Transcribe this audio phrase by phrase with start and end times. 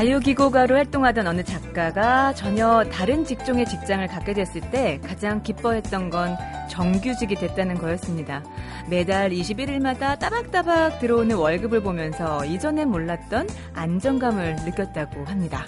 [0.00, 6.38] 자유기고가로 활동하던 어느 작가가 전혀 다른 직종의 직장을 갖게 됐을 때 가장 기뻐했던 건
[6.70, 8.42] 정규직이 됐다는 거였습니다.
[8.88, 15.66] 매달 21일마다 따박따박 들어오는 월급을 보면서 이전엔 몰랐던 안정감을 느꼈다고 합니다.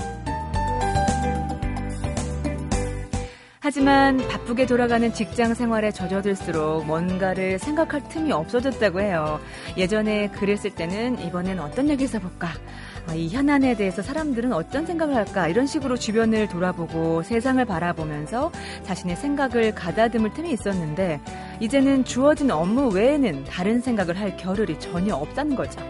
[3.61, 9.39] 하지만 바쁘게 돌아가는 직장 생활에 젖어들수록 뭔가를 생각할 틈이 없어졌다고 해요.
[9.77, 12.49] 예전에 그랬을 때는 이번엔 어떤 얘기 써볼까?
[13.07, 15.49] 아, 이 현안에 대해서 사람들은 어떤 생각을 할까?
[15.49, 18.53] 이런 식으로 주변을 돌아보고 세상을 바라보면서
[18.85, 21.21] 자신의 생각을 가다듬을 틈이 있었는데
[21.61, 25.81] 이제는 주어진 업무 외에는 다른 생각을 할 겨를이 전혀 없다는 거죠.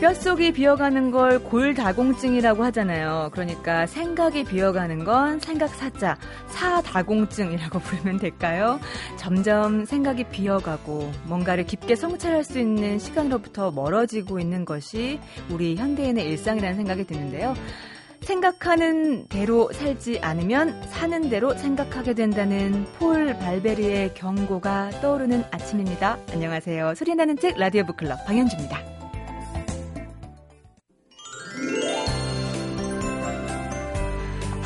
[0.00, 3.30] 뼛속이 비어가는 걸 골다공증이라고 하잖아요.
[3.32, 8.78] 그러니까 생각이 비어가는 건 생각 사자, 사다공증이라고 부르면 될까요?
[9.16, 15.18] 점점 생각이 비어가고 뭔가를 깊게 성찰할 수 있는 시간으로부터 멀어지고 있는 것이
[15.50, 17.54] 우리 현대인의 일상이라는 생각이 드는데요.
[18.20, 26.18] 생각하는 대로 살지 않으면 사는 대로 생각하게 된다는 폴 발베리의 경고가 떠오르는 아침입니다.
[26.30, 26.94] 안녕하세요.
[26.94, 28.97] 소리나는 책 라디오 북클럽 방현주입니다.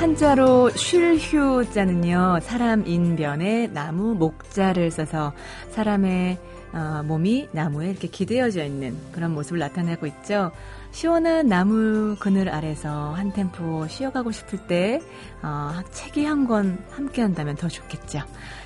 [0.03, 5.33] 한자로 쉴휴자는요, 사람 인변에 나무 목자를 써서
[5.71, 6.39] 사람의
[6.73, 10.51] 어, 몸이 나무에 이렇게 기대어져 있는 그런 모습을 나타내고 있죠.
[10.91, 15.01] 시원한 나무 그늘 아래서 한 템포 쉬어가고 싶을 때
[15.41, 18.23] 어, 책이 한 권 함께 한다면 더 좋겠죠.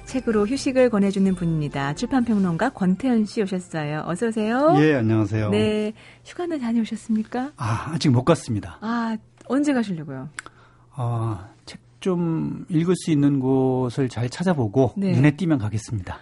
[0.06, 1.92] 책으로 휴식을 권해주는 분입니다.
[1.96, 4.04] 출판평론가 권태현 씨 오셨어요.
[4.06, 4.74] 어서 오세요.
[4.78, 5.50] 예, 안녕하세요.
[5.50, 5.92] 네,
[6.24, 7.52] 휴가는 다녀오셨습니까?
[7.58, 8.78] 아, 아직 못 갔습니다.
[8.80, 10.30] 아, 언제 가시려고요?
[10.97, 15.12] 어, 책좀 읽을 수 있는 곳을 잘 찾아보고 네.
[15.12, 16.19] 눈에 띄면 가겠습니다.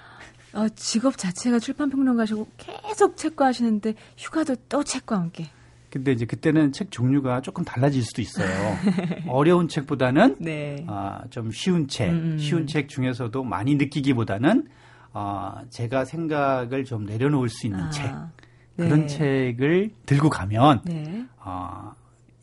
[0.54, 5.46] 어, 직업 자체가 출판 평론가시고 계속 책과 하시는데 휴가도 또 책과 함께.
[5.90, 8.76] 근데 이제 그때는 책 종류가 조금 달라질 수도 있어요.
[9.28, 10.84] 어려운 책보다는 네.
[10.88, 12.36] 어, 좀 쉬운 책, 음.
[12.38, 14.66] 쉬운 책 중에서도 많이 느끼기보다는
[15.12, 18.12] 어, 제가 생각을 좀 내려놓을 수 있는 아, 책
[18.76, 19.06] 그런 네.
[19.06, 21.24] 책을 들고 가면 네.
[21.38, 21.92] 어,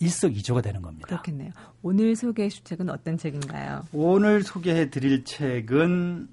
[0.01, 1.07] 일석이조가 되는 겁니다.
[1.07, 1.51] 그렇겠네요.
[1.81, 3.85] 오늘 소개해 줄 책은 어떤 책인가요?
[3.93, 6.27] 오늘 소개해 드릴 책은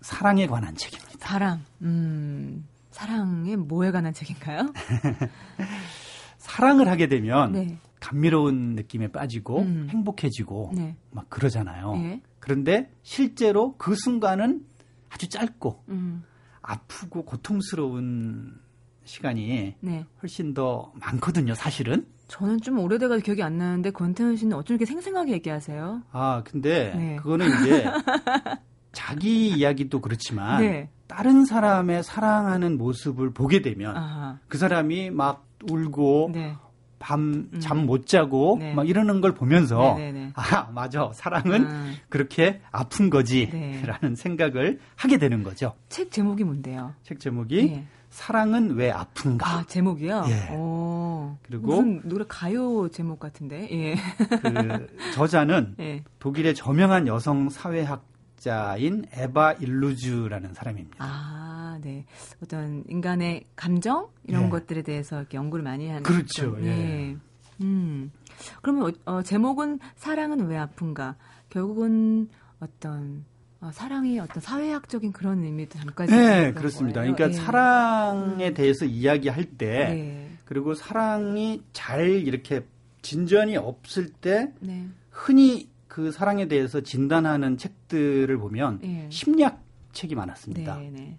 [0.00, 1.12] 사랑에 관한 책입니다.
[1.20, 1.60] 사랑.
[1.82, 4.72] 음, 사랑에 뭐에 관한 책인가요?
[6.38, 7.78] 사랑을 하게 되면 네.
[8.00, 9.86] 감미로운 느낌에 빠지고 음.
[9.90, 10.96] 행복해지고 네.
[11.10, 11.94] 막 그러잖아요.
[11.96, 12.20] 네.
[12.40, 14.66] 그런데 실제로 그 순간은
[15.08, 16.24] 아주 짧고 음.
[16.62, 18.60] 아프고 고통스러운
[19.04, 20.04] 시간이 네.
[20.22, 22.06] 훨씬 더 많거든요, 사실은.
[22.32, 26.00] 저는 좀 오래돼가지고 기억이 안 나는데 권태현 씨는 어쩜 이렇게 생생하게 얘기하세요?
[26.12, 27.16] 아, 근데 네.
[27.16, 27.84] 그거는 이제
[28.92, 30.88] 자기 이야기도 그렇지만 네.
[31.06, 34.38] 다른 사람의 사랑하는 모습을 보게 되면 아하.
[34.48, 36.54] 그 사람이 막 울고 네.
[36.98, 38.06] 밤잠 못 음.
[38.06, 38.72] 자고 네.
[38.72, 40.12] 막 이러는 걸 보면서 네네네.
[40.12, 40.32] 네, 네.
[40.34, 41.90] 아 맞아 사랑은 아.
[42.08, 44.14] 그렇게 아픈 거지라는 네.
[44.14, 45.74] 생각을 하게 되는 거죠.
[45.90, 46.94] 책 제목이 뭔데요?
[47.02, 47.86] 책 제목이 네.
[48.12, 49.48] 사랑은 왜 아픈가?
[49.48, 50.24] 아, 제목이요?
[50.28, 50.54] 예.
[50.54, 53.66] 오, 그리고 무슨 노래 가요 제목 같은데.
[53.72, 53.94] 예.
[54.28, 56.04] 그 저자는 예.
[56.18, 60.98] 독일의 저명한 여성 사회학자인 에바 일루즈라는 사람입니다.
[60.98, 62.04] 아, 네.
[62.42, 64.48] 어떤 인간의 감정 이런 예.
[64.50, 66.54] 것들에 대해서 이렇게 연구를 많이 하는 그렇죠.
[66.60, 66.66] 예.
[66.66, 67.16] 예.
[67.62, 68.12] 음.
[68.60, 71.16] 그러면 어, 어, 제목은 사랑은 왜 아픈가?
[71.48, 72.28] 결국은
[72.60, 73.24] 어떤
[73.62, 77.00] 어, 사랑이 어떤 사회학적인 그런 의미도 잠깐 네, 그렇습니다.
[77.00, 77.14] 거예요.
[77.14, 77.44] 그러니까 예.
[77.44, 78.54] 사랑에 음.
[78.54, 80.30] 대해서 이야기할 때 네.
[80.44, 82.66] 그리고 사랑이 잘 이렇게
[83.02, 84.88] 진전이 없을 때 네.
[85.10, 89.06] 흔히 그 사랑에 대해서 진단하는 책들을 보면 네.
[89.10, 89.62] 심리학
[89.92, 90.78] 책이 많았습니다.
[90.78, 91.18] 네, 네.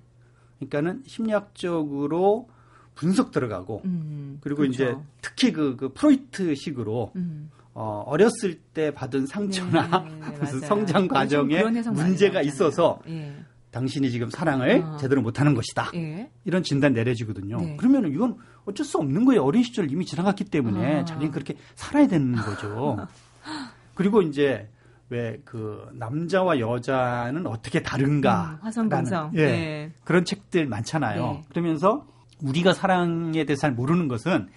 [0.60, 2.50] 그러니까는 심리학적으로
[2.94, 4.84] 분석 들어가고 음, 그리고 그렇죠.
[4.84, 7.50] 이제 특히 그, 그 프로이트식으로 음.
[7.74, 13.34] 어, 어렸을 때 받은 상처나 네, 네, 무슨 성장 과정에 문제가 있어서 예.
[13.72, 14.98] 당신이 지금 사랑을 어.
[14.98, 15.90] 제대로 못하는 것이다.
[15.96, 16.30] 예.
[16.46, 17.58] 이런 진단 내려지거든요.
[17.58, 17.76] 네.
[17.78, 19.44] 그러면 이건 어쩔 수 없는 거예요.
[19.44, 21.06] 어린 시절 이미 지나갔기 때문에 어.
[21.06, 23.08] 자기는 그렇게 살아야 되는 거죠.
[23.96, 24.70] 그리고 이제
[25.10, 28.58] 왜 그 남자와 여자는 어떻게 다른가?
[28.62, 29.32] 음, 화성동성.
[29.36, 29.92] 예, 네.
[30.04, 31.22] 그런 책들 많잖아요.
[31.22, 31.44] 네.
[31.50, 32.08] 그러면서
[32.42, 34.48] 우리가 사랑에 대해서 잘 모르는 것은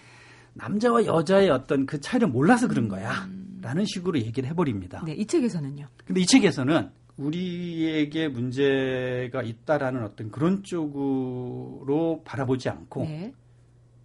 [0.57, 3.13] 남자와 여자의 어떤 그 차이를 몰라서 그런 거야.
[3.27, 3.59] 음.
[3.63, 5.03] 라는 식으로 얘기를 해버립니다.
[5.05, 5.87] 네, 이 책에서는요.
[6.05, 13.33] 근데 이 책에서는 우리에게 문제가 있다라는 어떤 그런 쪽으로 바라보지 않고 네.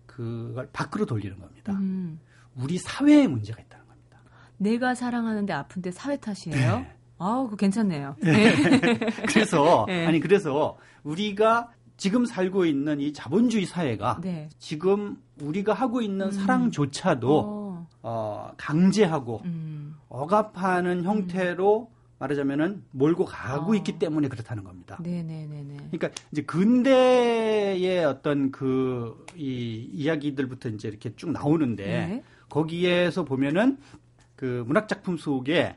[0.05, 1.73] 그걸 밖으로 돌리는 겁니다.
[1.73, 2.19] 음.
[2.55, 4.17] 우리 사회에 문제가 있다는 겁니다.
[4.57, 6.79] 내가 사랑하는데 아픈데 사회 탓이에요?
[6.79, 6.95] 네.
[7.17, 8.15] 아우, 그 괜찮네요.
[8.23, 8.53] 네.
[9.29, 10.07] 그래서 네.
[10.07, 11.71] 아니 그래서 우리가
[12.01, 14.49] 지금 살고 있는 이 자본주의 사회가 네.
[14.57, 16.31] 지금 우리가 하고 있는 음.
[16.31, 17.87] 사랑조차도 어.
[18.01, 19.93] 어 강제하고 음.
[20.09, 21.95] 억압하는 형태로 음.
[22.17, 23.75] 말하자면은 몰고 가고 어.
[23.75, 24.97] 있기 때문에 그렇다는 겁니다.
[24.99, 25.77] 네네네네.
[25.91, 32.23] 그러니까 이제 근대의 어떤 그 이 이야기들부터 이제 이렇게 쭉 나오는데 네.
[32.49, 33.77] 거기에서 보면은
[34.35, 35.75] 그 문학 작품 속에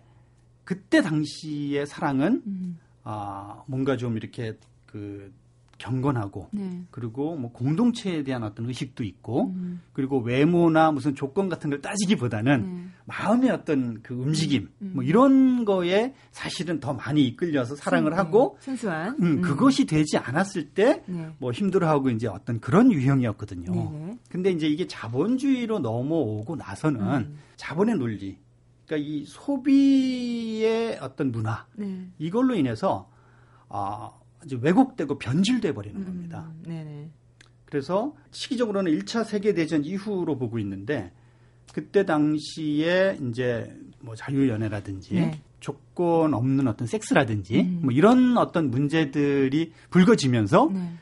[0.65, 2.79] 그때 당시의 사랑은 음.
[3.03, 4.57] 아 뭔가 좀 이렇게
[4.87, 5.31] 그
[5.79, 6.83] 경건하고 네.
[6.91, 9.83] 그리고 뭐 공동체에 대한 어떤 의식도 있고 음.
[9.93, 12.85] 그리고 외모나 무슨 조건 같은 걸 따지기보다는 네.
[13.07, 14.93] 마음의 어떤 그 움직임 음.
[14.95, 18.17] 뭐 이런 거에 사실은 더 많이 이끌려서 사랑을 네.
[18.17, 21.51] 하고 순수한 음, 음, 그것이 되지 않았을 때뭐 네.
[21.53, 23.73] 힘들어하고 이제 어떤 그런 유형이었거든요.
[23.73, 27.39] 네, 네 근데 이제 이게 자본주의로 넘어오고 나서는 음.
[27.57, 28.39] 자본의 논리
[28.87, 32.07] 그러니까 이 소비의 어떤 문화 네.
[32.19, 33.11] 이걸로 인해서
[33.69, 34.13] 아
[34.45, 36.51] 이제 왜곡되고 변질돼 버리는 음, 겁니다.
[36.67, 37.11] 네네.
[37.65, 41.13] 그래서 시기적으로는 1차 세계 대전 이후로 보고 있는데
[41.73, 45.41] 그때 당시에 이제 뭐 자유 연애라든지 네.
[45.61, 47.81] 조건 없는 어떤 섹스라든지 음.
[47.83, 50.93] 뭐 이런 어떤 문제들이 불거지면서 네.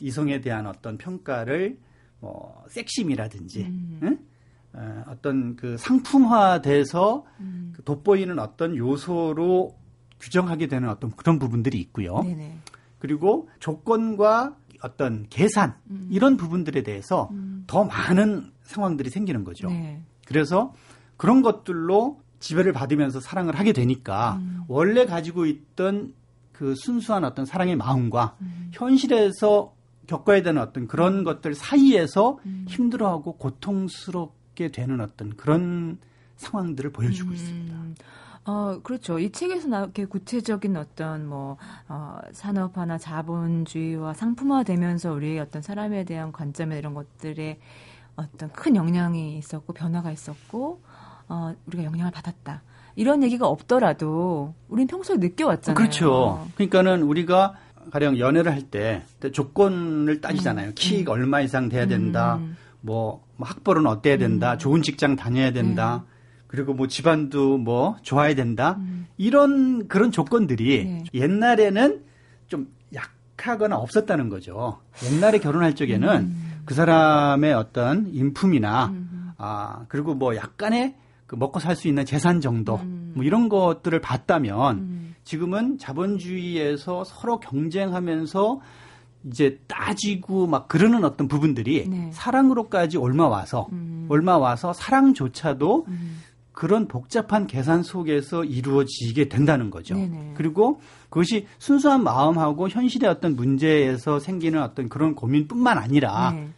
[0.00, 1.78] 이성에 대한 어떤 평가를
[2.20, 4.00] 뭐 섹심이라든지 음.
[4.02, 4.18] 응?
[4.72, 7.72] 어, 어떤 그 상품화돼서 음.
[7.74, 9.76] 그 돋보이는 어떤 요소로
[10.20, 12.22] 규정하게 되는 어떤 그런 부분들이 있고요.
[12.22, 12.58] 네네.
[13.00, 16.06] 그리고 조건과 어떤 계산 음.
[16.10, 17.64] 이런 부분들에 대해서 음.
[17.66, 19.68] 더 많은 상황들이 생기는 거죠.
[19.68, 20.00] 네.
[20.24, 20.72] 그래서
[21.16, 24.62] 그런 것들로 지배를 받으면서 사랑을 하게 되니까 음.
[24.68, 26.14] 원래 가지고 있던
[26.52, 28.70] 그 순수한 어떤 사랑의 마음과 음.
[28.72, 29.74] 현실에서
[30.06, 31.24] 겪어야 되는 어떤 그런 음.
[31.24, 32.64] 것들 사이에서 음.
[32.68, 35.98] 힘들어하고 고통스럽게 되는 어떤 그런
[36.36, 37.76] 상황들을 보여주고 있습니다.
[38.50, 39.20] 어, 그렇죠.
[39.20, 41.56] 이 책에서 나게 구체적인 어떤 뭐,
[41.88, 47.60] 어, 산업화나 자본주의와 상품화되면서 우리의 어떤 사람에 대한 관점에 이런 것들에
[48.16, 50.82] 어떤 큰 영향이 있었고, 변화가 있었고,
[51.28, 52.62] 어, 우리가 영향을 받았다.
[52.96, 55.76] 이런 얘기가 없더라도 우린 평소에 느껴왔잖아요.
[55.76, 56.44] 그렇죠.
[56.56, 57.54] 그러니까는 우리가
[57.92, 60.70] 가령 연애를 할 때 조건을 따지잖아요.
[60.70, 61.08] 음, 키 음.
[61.08, 62.36] 얼마 이상 돼야 된다.
[62.36, 62.56] 음.
[62.80, 64.54] 뭐, 뭐 학벌은 어때야 된다.
[64.54, 64.58] 음.
[64.58, 66.02] 좋은 직장 다녀야 된다.
[66.04, 66.19] 네.
[66.50, 68.74] 그리고 뭐 집안도 뭐 좋아야 된다.
[68.80, 69.06] 음.
[69.16, 71.04] 이런 그런 조건들이 네.
[71.14, 72.02] 옛날에는
[72.48, 74.80] 좀 약하거나 없었다는 거죠.
[75.04, 76.62] 옛날에 결혼할 적에는 음.
[76.64, 79.30] 그 사람의 어떤 인품이나 음.
[79.38, 80.96] 아 그리고 뭐 약간의
[81.28, 83.12] 그 먹고 살 수 있는 재산 정도 음.
[83.14, 85.14] 뭐 이런 것들을 봤다면 음.
[85.22, 88.60] 지금은 자본주의에서 서로 경쟁하면서
[89.26, 92.10] 이제 따지고 막 그러는 어떤 부분들이 네.
[92.12, 94.06] 사랑으로까지 올마 와서 음.
[94.08, 96.20] 올마 와서 사랑조차도 음.
[96.60, 99.94] 그런 복잡한 계산 속에서 이루어지게 된다는 거죠.
[99.94, 100.34] 네네.
[100.36, 100.78] 그리고
[101.08, 106.50] 그것이 순수한 마음하고 현실의 어떤 문제에서 생기는 어떤 그런 고민뿐만 아니라 네.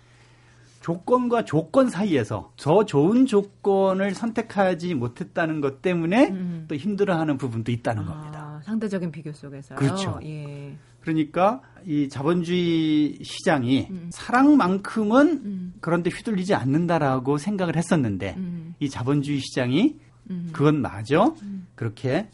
[0.81, 6.64] 조건과 조건 사이에서 더 좋은 조건을 선택하지 못했다는 것 때문에 음.
[6.66, 8.60] 또 힘들어하는 부분도 있다는 아, 겁니다.
[8.64, 10.19] 상대적인 비교 속에서 그렇죠.
[10.25, 10.76] 예.
[11.02, 14.08] 그러니까 이 자본주의 시장이 음.
[14.12, 15.75] 사랑만큼은 음.
[15.81, 18.75] 그런데 휘둘리지 않는다라고 생각을 했었는데 음.
[18.78, 19.97] 이 자본주의 시장이
[20.30, 20.50] 음.
[20.52, 21.66] 그건 맞아 음.
[21.75, 22.28] 그렇게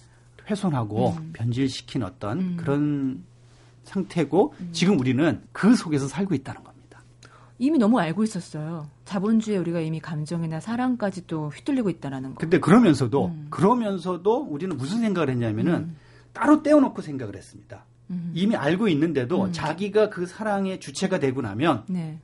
[0.48, 1.30] 훼손하고 음.
[1.32, 3.24] 변질시킨 어떤 그런
[3.84, 7.02] 상태고 지금 우리는 그 속에서 살고 있다는 겁니다.
[7.58, 8.88] 이미 너무 알고 있었어요.
[9.06, 12.38] 자본주의에 우리가 이미 감정이나 사랑까지 또 휘둘리고 있다라는 거.
[12.38, 15.96] 근데 그러면서도 그러면서도 우리는 무슨 생각을 했냐면은
[16.32, 17.84] 따로 떼어놓고 생각을 했습니다.
[18.10, 18.32] 음.
[18.34, 19.52] 이미 알고 있는데도 음.
[19.52, 22.18] 자기가 그 사랑의 주체가 되고 나면 네.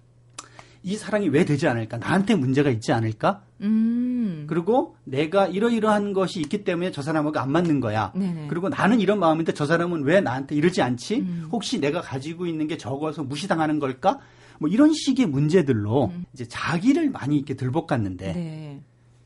[0.82, 1.96] 이 사랑이 왜 되지 않을까?
[1.96, 3.42] 나한테 문제가 있지 않을까?
[3.62, 4.44] 음.
[4.46, 8.12] 그리고 내가 이러이러한 것이 있기 때문에 저 사람하고 안 맞는 거야.
[8.14, 8.48] 네네.
[8.48, 11.20] 그리고 나는 이런 마음인데 저 사람은 왜 나한테 이러지 않지?
[11.20, 11.48] 음.
[11.50, 14.20] 혹시 내가 가지고 있는 게 적어서 무시당하는 걸까?
[14.58, 16.26] 뭐 이런 식의 문제들로 음.
[16.34, 18.82] 이제 자기를 많이 이렇게 들볶았는데 네.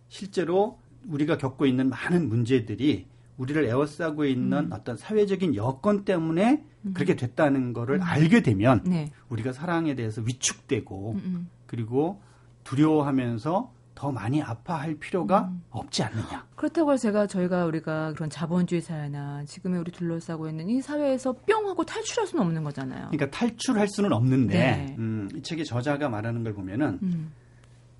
[0.08, 3.06] 실제로 우리가 겪고 있는 많은 문제들이
[3.38, 4.72] 우리를 에워싸고 있는 음.
[4.72, 6.92] 어떤 사회적인 여건 때문에 음.
[6.92, 8.02] 그렇게 됐다는 거를 음.
[8.02, 9.10] 알게 되면 네.
[9.28, 11.48] 우리가 사랑에 대해서 위축되고 음, 음.
[11.66, 12.20] 그리고
[12.64, 15.62] 두려워하면서 더 많이 아파할 필요가 음.
[15.70, 16.46] 없지 않느냐.
[16.54, 21.68] 그렇다고 해서 제가 저희가 우리가 그런 자본주의 사회나 지금의 우리 둘러싸고 있는 이 사회에서 뿅
[21.68, 23.08] 하고 탈출할 수는 없는 거잖아요.
[23.10, 24.96] 그러니까 탈출할 수는 없는데 네.
[24.98, 27.32] 음, 이 책의 저자가 말하는 걸 보면은 음.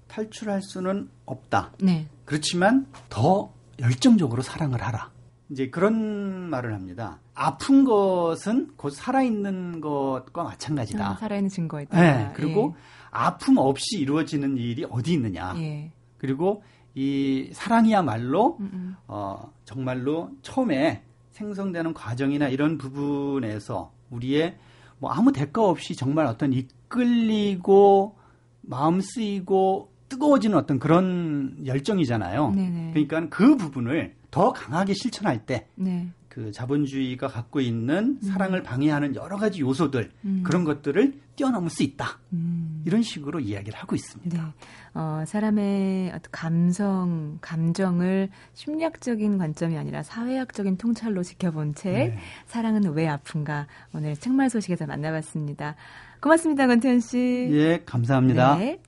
[0.06, 1.72] 탈출할 수는 없다.
[1.80, 2.06] 네.
[2.24, 5.10] 그렇지만 더 열정적으로 사랑을 하라.
[5.50, 7.20] 이제 그런 말을 합니다.
[7.34, 11.10] 아픈 것은 곧 살아있는 것과 마찬가지다.
[11.10, 12.00] 아, 살아있는 증거이다.
[12.00, 12.30] 네.
[12.34, 12.80] 그리고 예.
[13.10, 15.54] 아픔 없이 이루어지는 일이 어디 있느냐.
[15.56, 15.90] 예.
[16.18, 16.62] 그리고
[16.94, 18.70] 이 사랑이야말로 음음.
[18.72, 18.96] 음.
[19.06, 24.56] 어, 정말로 처음에 생성되는 과정이나 이런 부분에서 우리의
[24.98, 28.16] 뭐 아무 대가 없이 정말 어떤 이끌리고
[28.60, 32.50] 마음 쓰이고 뜨거워지는 어떤 그런 열정이잖아요.
[32.50, 32.90] 네네.
[32.92, 36.08] 그러니까 그 부분을 더 강하게 실천할 때 네.
[36.28, 38.28] 그 자본주의가 갖고 있는 음.
[38.28, 40.42] 사랑을 방해하는 여러 가지 요소들 음.
[40.44, 42.18] 그런 것들을 뛰어넘을 수 있다.
[42.32, 42.82] 음.
[42.84, 44.36] 이런 식으로 이야기를 하고 있습니다.
[44.36, 44.52] 네.
[44.94, 52.18] 어, 사람의 어떤 감성, 감정을 심리학적인 관점이 아니라 사회학적인 통찰로 지켜본 책 네.
[52.46, 55.74] 사랑은 왜 아픈가 오늘 책말 소식에서 만나봤습니다.
[56.20, 57.48] 고맙습니다, 권태현 씨.
[57.52, 58.58] 예, 감사합니다.
[58.58, 58.78] 네.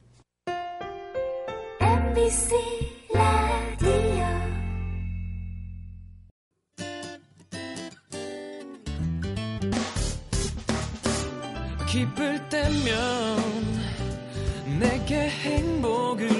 [11.90, 13.36] 기쁠 때면
[14.78, 16.39] 내게 행복을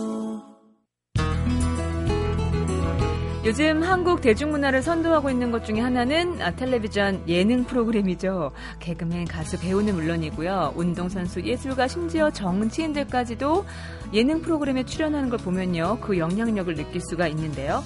[3.43, 8.51] 요즘 한국 대중문화를 선도하고 있는 것 중에 하나는 아, 텔레비전 예능 프로그램이죠.
[8.79, 10.73] 개그맨, 가수, 배우는 물론이고요.
[10.75, 13.65] 운동선수, 예술가, 심지어 정치인들까지도
[14.13, 15.97] 예능 프로그램에 출연하는 걸 보면요.
[16.01, 17.83] 그 영향력을 느낄 수가 있는데요.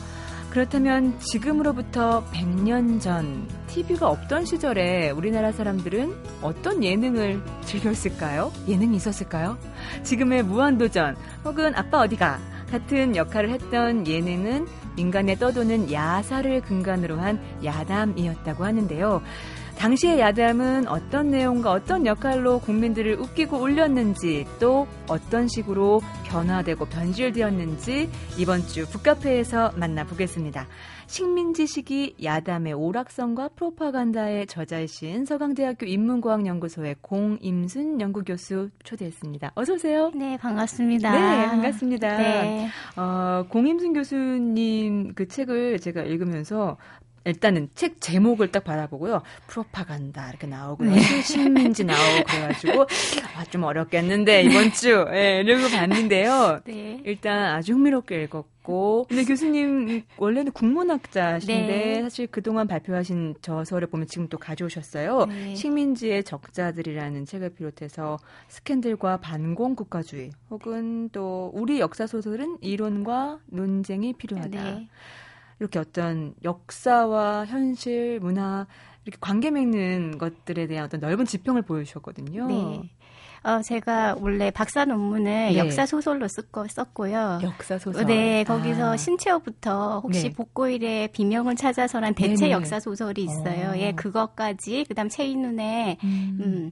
[0.49, 8.51] 그렇다면 지금으로부터 100년 전 TV가 없던 시절에 우리나라 사람들은 어떤 예능을 즐겼을까요?
[8.67, 9.57] 예능이 있었을까요?
[10.03, 12.39] 지금의 무한도전 혹은 아빠 어디가
[12.71, 14.65] 같은 역할을 했던 예능은
[14.97, 19.21] 인간의 떠도는 야사를 근간으로 한 야담이었다고 하는데요.
[19.77, 28.61] 당시의 야담은 어떤 내용과 어떤 역할로 국민들을 웃기고 울렸는지 또 어떤 식으로 변화되고 변질되었는지 이번
[28.61, 30.67] 주 북카페에서 만나보겠습니다.
[31.07, 39.51] 식민지 시기 야담의 오락성과 프로파간다의 저자이신 서강대학교 인문과학연구소의 공임순 연구교수 초대했습니다.
[39.53, 40.11] 어서 오세요.
[40.15, 41.11] 네, 반갑습니다.
[41.11, 42.17] 네, 반갑습니다.
[42.17, 42.69] 네.
[42.95, 46.77] 어, 공임순 교수님 그 책을 제가 읽으면서
[47.25, 49.21] 일단은 책 제목을 딱 받아보고요.
[49.47, 50.91] 프로파간다 이렇게 나오고요.
[50.91, 51.01] 네.
[51.21, 52.81] 식민지 나오고 그래가지고
[53.35, 56.61] 아, 좀 어렵겠는데 이번 주 예, 이러고 봤는데요.
[56.65, 57.01] 네.
[57.03, 62.01] 일단 아주 흥미롭게 읽었고 근데 교수님 원래는 국문학자신데 네.
[62.03, 65.25] 사실 그동안 발표하신 저서를 보면 지금 또 가져오셨어요.
[65.25, 65.55] 네.
[65.55, 68.17] 식민지의 적자들이라는 책을 비롯해서
[68.49, 74.81] 스캔들과 반공 국가주의 혹은 또 우리 역사 소설은 이론과 논쟁이 필요하다.
[75.55, 75.59] 네.
[75.59, 78.67] 이렇게 어떤 역사와 현실, 문화
[79.05, 82.47] 이렇게 관계 맺는 것들에 대한 어떤 넓은 지평을 보여주셨거든요.
[82.47, 82.89] 네.
[83.45, 85.57] 어, 제가 원래 박사 논문을 네.
[85.57, 87.41] 역사 소설로 쓰고 썼고요.
[87.43, 88.03] 역사 소설.
[88.07, 88.97] 네, 거기서 아.
[88.97, 90.33] 신체호부터 혹시 네.
[90.33, 92.51] 복고일의 비명을 찾아서란 대체 네네.
[92.51, 93.73] 역사 소설이 있어요.
[93.73, 93.77] 어.
[93.77, 96.39] 예, 그것까지 그다음 체인눈의 음.
[96.41, 96.71] 음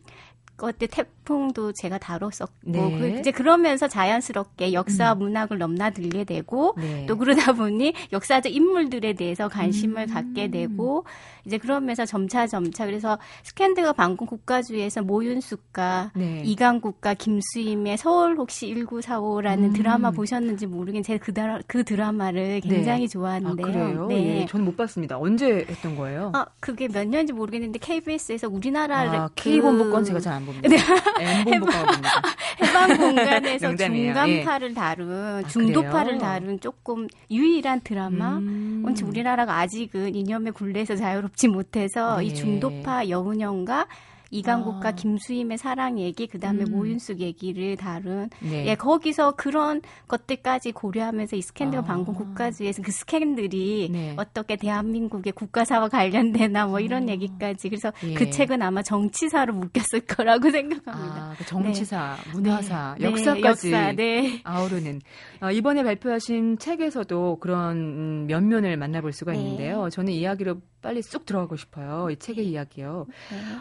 [0.55, 2.97] 그때 태풍도 제가 다뤘었고 네.
[2.97, 5.19] 그 이제 그러면서 자연스럽게 역사 음.
[5.19, 7.05] 문학을 넘나들게 되고 네.
[7.07, 10.13] 또 그러다 보니 역사적 인물들에 대해서 관심을 음.
[10.13, 11.05] 갖게 되고
[11.45, 16.43] 이제 그러면서 점차 점차 그래서 스캔드가 방금 국가주의에서 모윤숙과 네.
[16.45, 19.73] 이강국과 김수임의 서울 혹시 1945라는 음.
[19.73, 22.59] 드라마 보셨는지 모르겠는데 제가 그, 드라, 그 드라마를 네.
[22.61, 23.65] 굉장히 좋아하는데요.
[23.65, 24.07] 아, 그래요?
[24.07, 24.41] 네.
[24.41, 25.17] 예, 저는 못 봤습니다.
[25.17, 26.31] 언제 했던 거예요?
[26.33, 30.69] 아, 그게 몇 년인지 모르겠는데 KBS에서 우리나라를 아, K본부권 제가 잘안 봅니다.
[30.69, 31.43] 네.
[31.59, 32.21] 봅니다.
[32.61, 34.73] 해방 공간에서 중간파를 예.
[34.73, 38.37] 다룬 아, 중도파를 다룬 조금 유일한 드라마.
[38.37, 38.83] 음.
[39.03, 42.25] 우리나라가 아직은 이념의 굴레에서 자유롭 접지 못해서 네.
[42.25, 43.87] 이 중도파 여운형과
[44.33, 44.91] 이강국과 아.
[44.91, 46.71] 김수임의 사랑 얘기, 그 다음에 음.
[46.71, 48.65] 모윤숙 얘기를 다룬, 네.
[48.65, 51.81] 예, 거기서 그런 것들까지 고려하면서 이 스캔들 아.
[51.83, 54.15] 방공 국가주의에서 그 스캔들이 네.
[54.17, 57.11] 어떻게 대한민국의 국가사와 관련되나 뭐 이런 아.
[57.11, 57.69] 얘기까지.
[57.69, 58.15] 그래서 예.
[58.15, 61.15] 그 책은 아마 정치사로 묶였을 거라고 생각합니다.
[61.15, 62.31] 아, 그 정치사, 네.
[62.31, 63.05] 문화사, 네.
[63.05, 64.41] 역사까지 역사, 네.
[64.43, 65.01] 아우르는.
[65.41, 69.39] 어, 이번에 발표하신 책에서도 그런 음, 면면을 만나볼 수가 네.
[69.39, 69.89] 있는데요.
[69.91, 72.09] 저는 이야기를 빨리 쑥 들어가고 싶어요.
[72.09, 73.05] 이 책의 이야기요.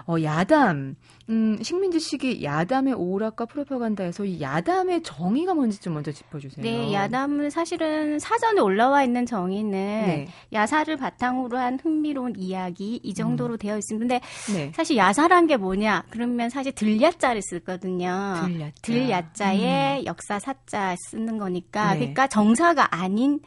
[0.07, 0.95] 어, 야당 야담,
[1.28, 6.64] 음, 식민지 시기 야담의 오락과 프로파간다에서 이 야담의 정의가 뭔지 좀 먼저 짚어주세요.
[6.64, 10.28] 네, 야담은 사실은 사전에 올라와 있는 정의는 네.
[10.52, 13.59] 야사를 바탕으로 한 흥미로운 이야기 이 정도로 음.
[13.59, 14.02] 되어 있습니다.
[14.02, 14.21] 근데
[14.52, 14.73] 네.
[14.75, 16.04] 사실 야사란 게 뭐냐?
[16.11, 18.35] 그러면 사실 들야자를 쓰거든요.
[18.47, 18.73] 들야자.
[18.83, 20.04] 들야자에 음.
[20.07, 21.99] 역사 사자 쓰는 거니까 네.
[21.99, 23.40] 그러니까 정사가 아닌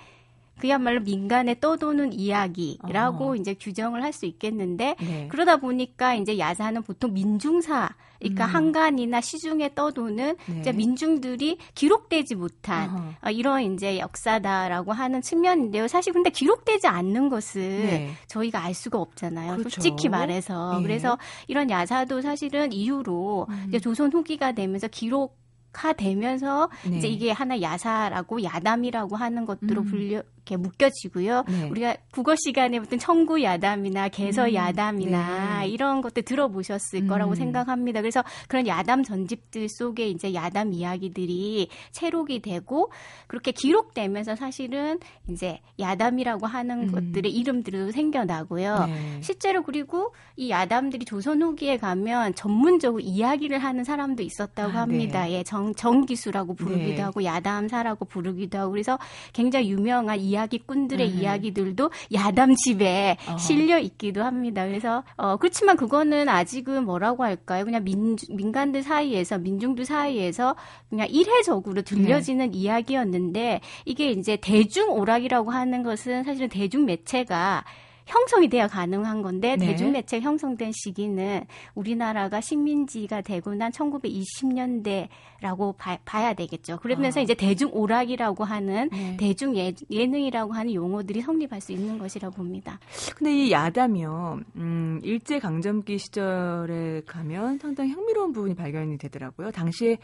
[0.59, 3.35] 그야말로 민간에 떠도는 이야기라고 어.
[3.35, 5.27] 이제 규정을 할 수 있겠는데 네.
[5.29, 8.49] 그러다 보니까 이제 야사는 보통 민중사 그러니까 음.
[8.55, 10.71] 한간이나 시중에 떠도는 네.
[10.71, 15.87] 민중들이 기록되지 못한 어, 이런 이제 역사다라고 하는 측면인데요.
[15.87, 18.11] 사실 근데 기록되지 않는 것을 네.
[18.27, 19.57] 저희가 알 수가 없잖아요.
[19.57, 19.69] 그렇죠.
[19.69, 20.77] 솔직히 말해서.
[20.79, 20.83] 예.
[20.83, 23.65] 그래서 이런 야사도 사실은 이후로 음.
[23.67, 25.37] 이제 조선 후기가 되면서 기록
[25.73, 26.97] 화 되면서 네.
[26.99, 29.85] 이제 이게 하나 야사라고 야담이라고 하는 것들로 음.
[29.85, 31.43] 불려 이렇게 묶여지고요.
[31.47, 31.69] 네.
[31.69, 34.53] 우리가 국어 시간에 어떤 청구 야담이나 개서 음.
[34.53, 35.67] 야담이나 네.
[35.67, 37.07] 이런 것들 들어보셨을 음.
[37.07, 38.01] 거라고 생각합니다.
[38.01, 42.91] 그래서 그런 야담 전집들 속에 이제 야담 이야기들이 채록이 되고
[43.27, 46.91] 그렇게 기록되면서 사실은 이제 야담이라고 하는 음.
[46.91, 48.85] 것들의 이름들도 생겨나고요.
[48.85, 49.21] 네.
[49.21, 55.23] 실제로 그리고 이 야담들이 조선 후기에 가면 전문적으로 이야기를 하는 사람도 있었다고 아, 합니다.
[55.25, 55.39] 네.
[55.39, 57.01] 예, 정, 정기수라고 부르기도 네.
[57.01, 58.99] 하고 야담사라고 부르기도 하고 그래서
[59.33, 61.19] 굉장히 유명한 이 이야기꾼들의 음.
[61.19, 63.37] 이야기들도 야담집에 어.
[63.37, 64.65] 실려 있기도 합니다.
[64.65, 67.65] 그래서 어 그렇지만 그거는 아직은 뭐라고 할까요?
[67.65, 70.55] 그냥 민 민간들 사이에서 민중들 사이에서
[70.89, 72.57] 그냥 일회적으로 들려지는 네.
[72.57, 77.63] 이야기였는데 이게 이제 대중 오락이라고 하는 것은 사실은 대중 매체가
[78.05, 79.67] 형성이 돼야 가능한 건데 네.
[79.67, 86.77] 대중매체 형성된 시기는 우리나라가 식민지가 되고 난 1920년대라고 봐, 야 되겠죠.
[86.77, 87.23] 그러면서 아.
[87.23, 89.17] 이제 대중 오락이라고 하는 네.
[89.17, 92.79] 대중 예, 예능이라고 하는 용어들이 성립할 수 있는 것이라고 봅니다.
[93.15, 94.39] 근데 이 야담이요.
[94.55, 99.51] 음, 일제 강점기 시절에 가면 상당히 흥미로운 부분이 발견이 되더라고요.
[99.51, 99.97] 당시에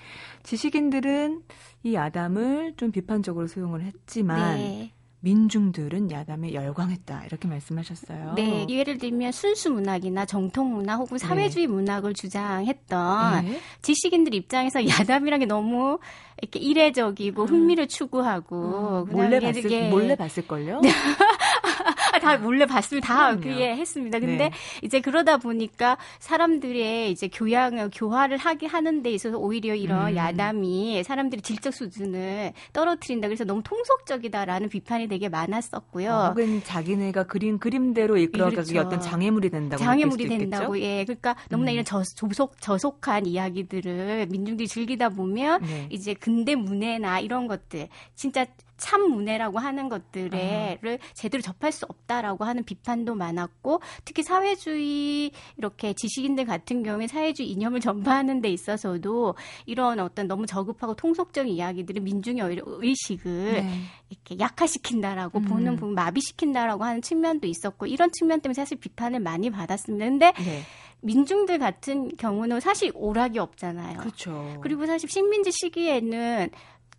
[0.43, 1.41] 지식인들은
[1.83, 4.91] 이 야담을 좀 비판적으로 수용을 했지만 네.
[5.21, 8.33] 민중들은 야담에 열광했다 이렇게 말씀하셨어요.
[8.35, 11.27] 네, 예를 들면 순수 문학이나 정통 문학 혹은 네.
[11.27, 11.73] 사회주의 네.
[11.73, 13.59] 문학을 주장했던 네.
[13.81, 15.99] 지식인들 입장에서 야담이라는 게 너무
[16.41, 17.47] 이렇게 이례적이고 음.
[17.47, 20.81] 흥미를 추구하고 음, 몰래 봤을 몰래 봤을 걸요.
[22.11, 24.19] 아, 다 몰래 봤으면 다 그게 했습니다.
[24.19, 24.51] 근데 네.
[24.81, 30.15] 이제 그러다 보니까 사람들의 이제 교양을 교화를 하게 하는 데 있어서 오히려 이런 음.
[30.15, 33.27] 야담이 사람들의 질적 수준을 떨어뜨린다.
[33.27, 36.11] 그래서 너무 통속적이다라는 비판이 되게 많았었고요.
[36.11, 38.87] 어, 혹은 자기네가 그린 그림대로 이끌어가기 그렇죠.
[38.87, 41.03] 어떤 장애물이 된다고 장애물이 된다고 예.
[41.05, 41.73] 그러니까 너무나 음.
[41.73, 45.87] 이런 저, 저속 저속한 이야기들을 민중들이 즐기다 보면 네.
[45.89, 48.45] 이제 근대 문해나 이런 것들 진짜
[48.81, 50.97] 참 문해라고 하는 것들을 아.
[51.13, 57.49] 제대로 접할 수 없다 라고 하는 비판도 많았고 특히 사회주의 이렇게 지식인들 같은 경우에 사회주의
[57.51, 63.79] 이념을 전파하는 데 있어서도 이런 어떤 너무 저급하고 통속적인 이야기들이 민중의 의식을 네.
[64.09, 65.45] 이렇게 약화시킨다라고 음.
[65.45, 70.05] 보는 부분 마비시킨다라고 하는 측면도 있었고 이런 측면 때문에 사실 비판을 많이 받았습니다.
[70.05, 70.63] 근데 네.
[71.01, 73.99] 민중들 같은 경우는 사실 오락이 없잖아요.
[73.99, 74.59] 그렇죠.
[74.61, 76.49] 그리고 사실 식민지 시기에는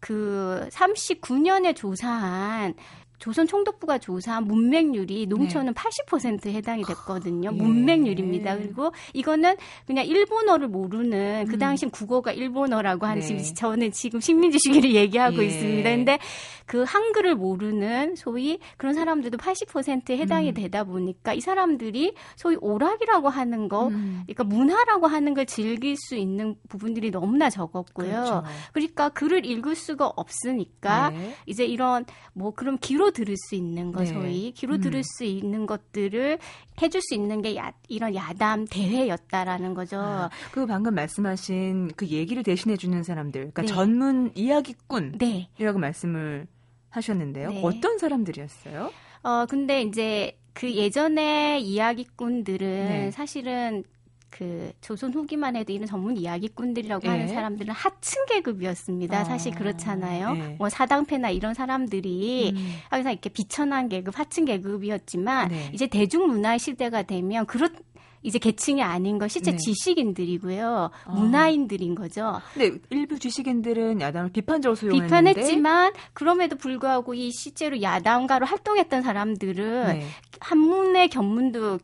[0.01, 2.75] 그 39년에 조사한
[3.23, 5.81] 조선 총독부가 조사한 문맹률이 농촌은 네.
[5.81, 7.51] 80% 해당이 됐거든요.
[7.51, 7.57] 아, 예.
[7.57, 8.57] 문맹률입니다.
[8.57, 9.55] 그리고 이거는
[9.87, 11.59] 그냥 일본어를 모르는 그 음.
[11.61, 13.55] 당시 국어가 일본어라고 하는 네.
[13.55, 15.47] 저는 지금 식민지 시기를 얘기하고 예.
[15.47, 15.91] 있습니다.
[15.91, 16.19] 근데
[16.67, 20.55] 그 한글을 모르는 소위 그런 사람들도 80%에 해당이 음.
[20.55, 24.25] 되다 보니까 이 사람들이 소위 오락이라고 하는 거, 음.
[24.27, 28.11] 그러니까 문화라고 하는 걸 즐길 수 있는 부분들이 너무나 적었고요.
[28.11, 28.43] 그렇죠.
[28.73, 31.37] 그러니까 글을 읽을 수가 없으니까 네.
[31.47, 34.07] 이제 이런 뭐 그럼 기로 들을 수 있는 것, 네.
[34.07, 34.81] 소위 귀로 음.
[34.81, 36.39] 들을 수 있는 것들을
[36.81, 39.99] 해줄 수 있는 게 야, 이런 야담 대회였다라는 거죠.
[39.99, 43.69] 아, 그 방금 말씀하신 그 얘기를 대신해 주는 사람들, 그러니까 네.
[43.69, 45.49] 전문 이야기꾼이라고 네.
[45.59, 46.47] 말씀을
[46.91, 47.51] 하셨는데요.
[47.51, 47.61] 네.
[47.65, 48.91] 어떤 사람들이었어요?
[49.23, 53.11] 어 근데 이제 그 예전에 이야기꾼들은 네.
[53.11, 53.85] 사실은
[54.33, 57.09] 그 조선 후기만 해도 이런 전문 이야기꾼들이라고 네.
[57.09, 59.19] 하는 사람들은 하층 계급이었습니다.
[59.21, 60.33] 아, 사실 그렇잖아요.
[60.33, 60.57] 네.
[60.59, 62.75] 뭐 사당패나 이런 사람들이 음.
[62.89, 65.71] 항상 이렇게 비천한 계급, 하층 계급이었지만 네.
[65.75, 67.77] 이제 대중문화 시대가 되면 그런
[68.23, 69.57] 이제 계층이 아닌 건 실제 네.
[69.59, 70.91] 지식인들이고요.
[71.05, 71.13] 아.
[71.13, 72.41] 문화인들인 거죠.
[72.55, 80.07] 근데 일부 지식인들은 야당을 비판적으로 수용했는데 비판했지만 그럼에도 불구하고 이 실제로 야당가로 활동했던 사람들은 네.
[80.41, 81.81] 한문의 견문도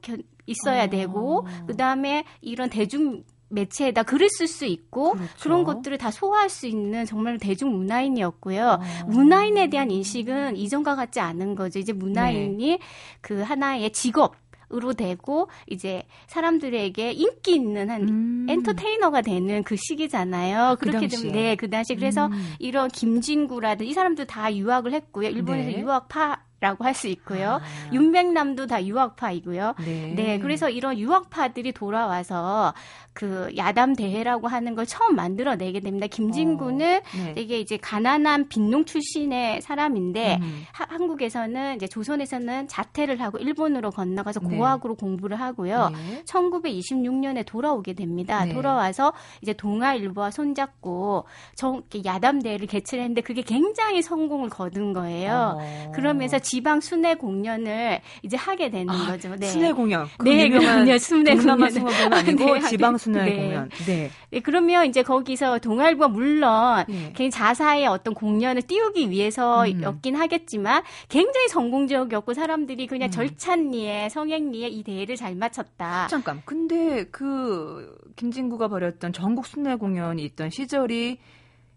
[0.49, 0.87] 있어야 어.
[0.89, 5.33] 되고 그다음에 이런 대중 매체에다 글을 쓸 수 있고 그렇죠.
[5.41, 8.81] 그런 것들을 다 소화할 수 있는 정말 대중 문화인이었고요.
[8.81, 9.07] 어.
[9.07, 11.79] 문화인에 대한 인식은 이전과 같지 않은 거죠.
[11.79, 12.79] 이제 문화인이 네.
[13.21, 14.37] 그 하나의 직업
[14.71, 18.47] 으로 되고 이제 사람들에게 인기 있는 한 음.
[18.51, 20.77] 엔터테이너가 되는 그 시기잖아요.
[20.79, 22.55] 그 그렇게 되면 네, 그 당시 그래서 음.
[22.59, 25.31] 이런 김진구라든 이 사람들 다 유학을 했고요.
[25.31, 25.81] 일본에서 네.
[25.81, 27.61] 유학 파 라고 할 수 있고요.
[27.62, 27.92] 아.
[27.92, 29.75] 윤백남도 다 유학파이고요.
[29.85, 30.14] 네.
[30.16, 30.38] 네.
[30.40, 32.75] 그래서 이런 유학파들이 돌아와서
[33.12, 36.07] 그 야담 대회라고 하는 걸 처음 만들어내게 됩니다.
[36.07, 37.35] 김진구는 어, 네.
[37.35, 40.64] 되게 이제 가난한 빈농 출신의 사람인데 음.
[40.73, 44.57] 하, 한국에서는 이제 조선에서는 자퇴를 하고 일본으로 건너가서 네.
[44.57, 45.90] 고학으로 공부를 하고요.
[45.90, 46.23] 네.
[46.25, 48.44] 1926년에 돌아오게 됩니다.
[48.44, 48.55] 네.
[48.55, 51.25] 돌아와서 이제 동아일보와 손잡고
[51.57, 55.59] 정, 야담 대회를 개최를 했는데 그게 굉장히 성공을 거둔 거예요.
[55.59, 55.92] 어.
[55.92, 59.37] 그러면서 지방 순회 공연을 이제 하게 되는 아, 거죠.
[59.37, 59.49] 네.
[59.49, 60.09] 순회 공연.
[60.25, 62.13] 네, 유명한 순회 공연.
[62.13, 63.37] 아니고 네, 지방 순회 순회 네.
[63.37, 63.69] 공연.
[63.87, 64.11] 네.
[64.31, 64.41] 네.
[64.41, 67.13] 그러면 이제 거기서 동아일보가 물론 네.
[67.15, 70.21] 개인 자사의 어떤 공연을 띄우기 위해서였긴 음.
[70.21, 73.11] 하겠지만 굉장히 성공적이었고 사람들이 그냥 음.
[73.11, 76.07] 절찬리에 성행리에 이 대회를 잘 마쳤다.
[76.09, 76.41] 잠깐.
[76.47, 81.19] 근데 그 김진구가 벌였던 전국 순회 공연이 있던 시절이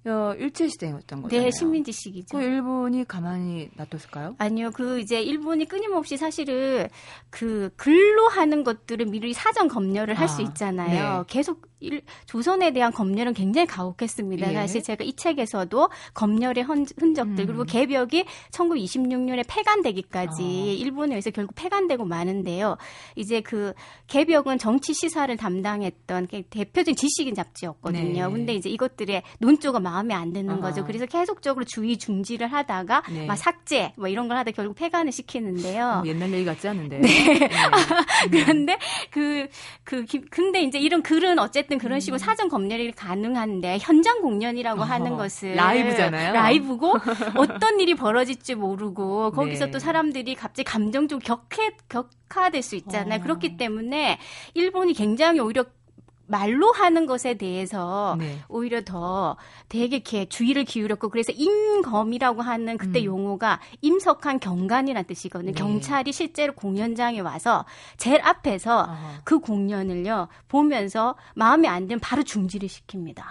[0.05, 1.37] 어, 일제 시대였던 거죠.
[1.37, 2.37] 네, 식민지 시기죠.
[2.37, 4.35] 그 일본이 가만히 놔뒀을까요?
[4.39, 6.87] 아니요, 그 이제 일본이 끊임없이 사실은
[7.29, 11.19] 그 글로 하는 것들을 미리 사전 검열을 할수 아, 있잖아요.
[11.19, 11.23] 네.
[11.27, 14.49] 계속 일, 조선에 대한 검열은 굉장히 가혹했습니다.
[14.49, 14.53] 예.
[14.53, 17.47] 사실 제가 이 책에서도 검열의 흔적들 음.
[17.47, 20.73] 그리고 개벽이 1926년에 폐간되기까지 어.
[20.73, 22.77] 일본에 의해서 결국 폐간되고 마는데요.
[23.15, 23.73] 이제 그
[24.07, 28.27] 개벽은 정치 시사를 담당했던 대표적인 지식인 잡지였거든요.
[28.27, 28.31] 네.
[28.31, 30.61] 근데 이제 이것들의 논조가 마음에 안 드는 어.
[30.61, 30.85] 거죠.
[30.85, 33.25] 그래서 계속적으로 주의 중지를 하다가 네.
[33.25, 36.01] 막 삭제 뭐 이런 걸 하다 결국 폐간을 시키는데요.
[36.03, 36.99] 어, 옛날 얘기 같지 않은데.
[36.99, 37.09] 네.
[37.39, 37.49] 네.
[38.31, 38.77] 그런데
[39.11, 39.47] 그,
[39.83, 42.19] 그, 근데 이제 이런 글은 어쨌든 그런 식으로 음.
[42.19, 46.33] 사전 검열이 가능한데 현장 공연이라고 어허, 하는 것은 라이브잖아요.
[46.33, 46.93] 라이브고
[47.35, 49.71] 어떤 일이 벌어질지 모르고 거기서 네.
[49.71, 53.19] 또 사람들이 갑자기 감정적 격해 격화될 수 있잖아요.
[53.19, 53.23] 어.
[53.23, 54.19] 그렇기 때문에
[54.53, 55.65] 일본이 굉장히 오히려
[56.31, 58.39] 말로 하는 것에 대해서 네.
[58.47, 59.35] 오히려 더
[59.69, 63.05] 되게 이렇게 주의를 기울였고 그래서 임검이라고 하는 그때 음.
[63.05, 65.51] 용어가 임석한 경관이라는 뜻이거든요.
[65.51, 65.57] 네.
[65.57, 67.65] 경찰이 실제로 공연장에 와서
[67.97, 68.95] 제일 앞에서 어허.
[69.23, 73.23] 그 공연을요 보면서 마음에 안 들면 바로 중지를 시킵니다.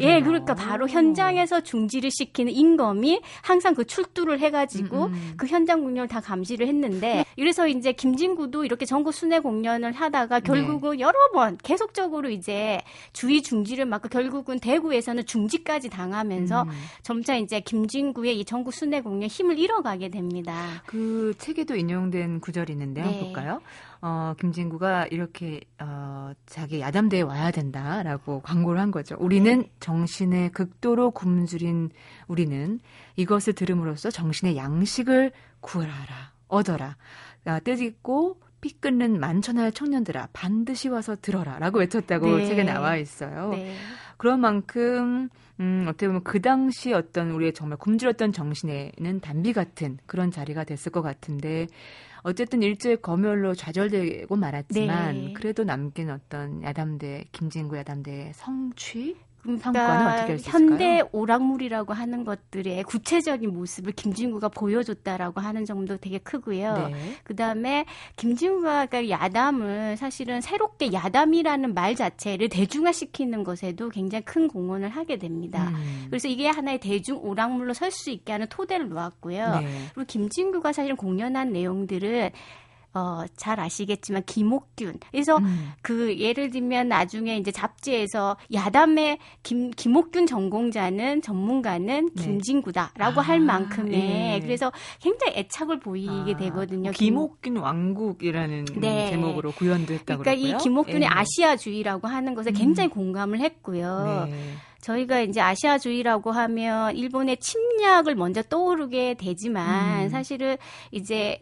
[0.00, 5.34] 예, 그러니까 바로 현장에서 중지를 시키는 임검이 항상 그 출두를 해가지고 음, 음.
[5.36, 10.96] 그 현장 공연을 다 감시를 했는데 그래서 이제 김진구도 이렇게 전국 순회 공연을 하다가 결국은
[10.96, 11.00] 네.
[11.00, 12.80] 여러 번 계속적으로 이제
[13.12, 16.68] 주의 중지를 맞고 결국은 대구에서는 중지까지 당하면서 음.
[17.02, 20.82] 점차 이제 김진구의 이 전국 순회 공연 힘을 잃어가게 됩니다.
[20.86, 23.06] 그 책에도 인용된 구절이 있는데 네.
[23.06, 23.60] 한번 볼까요?
[24.02, 29.16] 어, 김진구가 이렇게 어, 자기 야담대에 와야 된다라고 광고를 한 거죠.
[29.18, 29.70] 우리는 네.
[29.80, 31.90] 정신에 극도로 굶주린
[32.28, 32.80] 우리는
[33.16, 36.96] 이것을 들음으로써 정신의 양식을 구하라, 얻어라.
[37.46, 42.46] 아, 뜻있고 피 끊는 만천하의 청년들아 반드시 와서 들어라 라고 외쳤다고 네.
[42.46, 43.50] 책에 나와 있어요.
[43.50, 43.74] 네.
[44.16, 45.28] 그런 만큼
[45.60, 50.92] 음, 어떻게 보면 그 당시 어떤 우리의 정말 굶주렸던 정신에는 단비 같은 그런 자리가 됐을
[50.92, 51.66] 것 같은데
[52.22, 55.32] 어쨌든 일제 검열로 좌절되고 말았지만 네.
[55.32, 59.16] 그래도 남긴 어떤 야담대 김진구 야담대의 성취
[60.26, 66.88] 그러니까 현대 오락물이라고 하는 것들의 구체적인 모습을 김진구가 보여줬다라고 하는 점도 되게 크고요.
[66.90, 66.94] 네.
[67.24, 75.16] 그다음에 김진구가 그러니까 야담을 사실은 새롭게 야담이라는 말 자체를 대중화시키는 것에도 굉장히 큰 공헌을 하게
[75.18, 75.72] 됩니다.
[75.74, 76.06] 음.
[76.08, 79.60] 그래서 이게 하나의 대중 오락물로 설 수 있게 하는 토대를 놓았고요.
[79.60, 79.66] 네.
[79.94, 82.30] 그리고 김진구가 사실은 공연한 내용들은
[82.96, 84.98] 어, 잘 아시겠지만 김옥균.
[85.10, 85.72] 그래서 음.
[85.82, 92.22] 그 예를 들면 나중에 이제 잡지에서 야담의 김 김옥균 전공자는 전문가는 네.
[92.22, 94.40] 김진구다라고 아, 할 만큼의 네.
[94.40, 96.90] 그래서 굉장히 애착을 보이게 아, 되거든요.
[96.92, 99.10] 김옥균 왕국이라는 네.
[99.10, 100.56] 제목으로 구현도 했다고 그러니까 그러고요?
[100.56, 101.06] 이 김옥균의 네.
[101.06, 102.54] 아시아주의라고 하는 것에 음.
[102.54, 102.94] 굉장히 음.
[102.94, 104.26] 공감을 했고요.
[104.30, 104.54] 네.
[104.80, 110.08] 저희가 이제 아시아주의라고 하면 일본의 침략을 먼저 떠오르게 되지만 음.
[110.08, 110.56] 사실은
[110.92, 111.38] 이제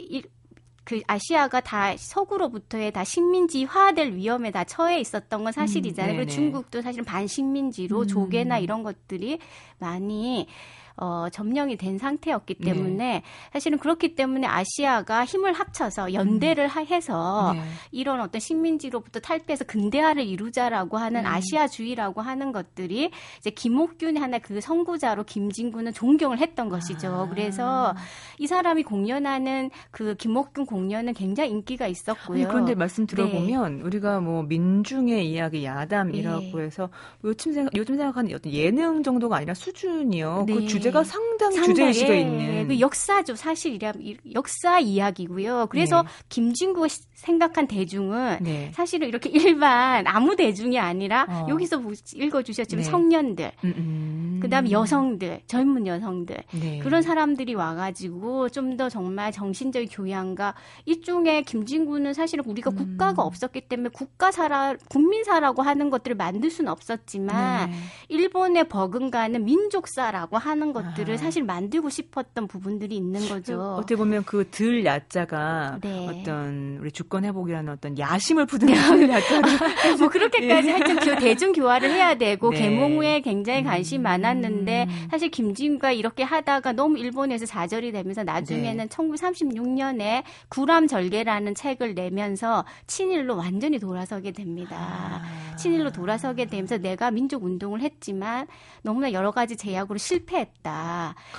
[0.84, 6.12] 그 아시아가 다 서구로부터의 다 식민지화될 위험에 다 처해 있었던 건 사실이잖아요.
[6.12, 8.06] 음, 그리고 중국도 사실은 반식민지로 음.
[8.06, 9.38] 조개나 이런 것들이
[9.78, 10.46] 많이
[10.96, 12.72] 어, 점령이 된 상태였기 네.
[12.72, 13.22] 때문에 네.
[13.52, 16.87] 사실은 그렇기 때문에 아시아가 힘을 합쳐서 연대를 음.
[16.87, 17.62] 해서 네.
[17.90, 21.26] 이런 어떤 식민지로부터 탈피해서 근대화를 이루자라고 하는 음.
[21.26, 27.09] 아시아주의라고 하는 것들이 이제 김옥균의 하나 그 선구자로 김진구는 존경을 했던 것이죠.
[27.09, 27.28] 아.
[27.28, 27.94] 그래서
[28.38, 32.37] 이 사람이 공연하는 그 김옥균 공연은 굉장히 인기가 있었고요.
[32.37, 33.83] 아니, 그런데 말씀 들어보면 네.
[33.83, 36.64] 우리가 뭐 민중의 이야기 야담이라고 네.
[36.64, 36.88] 해서
[37.24, 40.44] 요즘 생각 요즘 생각하는 어떤 예능 정도가 아니라 수준이요.
[40.46, 40.66] 그 네.
[40.84, 41.08] 그 주제가 네.
[41.08, 42.68] 상당히 주제 의식이 있는.
[42.68, 43.36] 그 역사죠.
[43.36, 43.92] 사실이라
[44.34, 45.68] 역사 이야기고요.
[45.70, 46.08] 그래서 네.
[46.28, 48.70] 김진구가 생각한 대중은 네.
[48.74, 51.46] 사실은 이렇게 일반 아무 대중이 아니라 어.
[51.48, 51.80] 여기서
[52.14, 52.90] 읽어 주셨지만 네.
[52.90, 54.38] 청년들, 음, 음.
[54.42, 56.78] 그다음 여성들, 젊은 여성들 네.
[56.80, 62.76] 그런 사람들이 와가지고 좀 더 정말 정신적 교양과 일종의 김진구는 사실은 우리가 음.
[62.76, 67.76] 국가가 없었기 때문에 국가사라 국민사라고 하는 것들을 만들 수는 없었지만 네.
[68.08, 71.16] 일본의 버금가는 민족사라고 하는 것들을 아.
[71.16, 73.60] 사실 만들고 싶었던 부분들이 있는 거죠.
[73.78, 76.06] 어떻게 보면 그 들 야자가 네.
[76.08, 78.72] 어떤 우리 주권 회복이라는 어떤 야심을 부드는
[79.10, 79.42] 야자를
[79.98, 80.72] 뭐 그렇게까지 예.
[80.72, 82.58] 하여튼 교, 대중 교화를 해야 되고 네.
[82.58, 84.04] 개몽 후에 굉장히 관심 음.
[84.04, 88.88] 많았는데 사실 김진과 이렇게 하다가 너무 일본에서 좌절이 되면서 나중에는 네.
[88.88, 94.76] 1936년에 구람 절개라는 책을 내면서 친일로 완전히 돌아서게 됩니다.
[94.78, 95.56] 아.
[95.56, 98.46] 친일로 돌아서게 되면서 내가 민족 운동을 했지만
[98.82, 100.63] 너무나 여러 가지 제약으로 실패했다.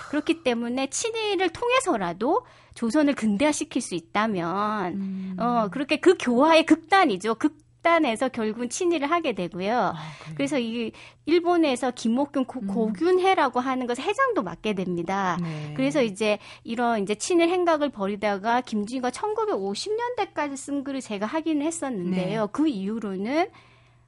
[0.09, 5.35] 그렇기 때문에 친일을 통해서라도 조선을 근대화시킬 수 있다면 음.
[5.39, 7.35] 어 그렇게 그 교화의 극단이죠.
[7.35, 9.93] 극 단에서 결국은 친일을 하게 되고요.
[9.95, 9.95] 아,
[10.33, 10.91] 그래서 이
[11.27, 12.67] 일본에서 김옥균 고, 음.
[12.67, 15.37] 고균해라고 하는 것을 회장도 맡게 됩니다.
[15.39, 15.73] 네.
[15.75, 22.41] 그래서 이제 이런 이제 친일 행각을 벌이다가 김진희가 1950년대까지 쓴 글을 제가 확인을 했었는데요.
[22.41, 22.47] 네.
[22.51, 23.49] 그 이후로는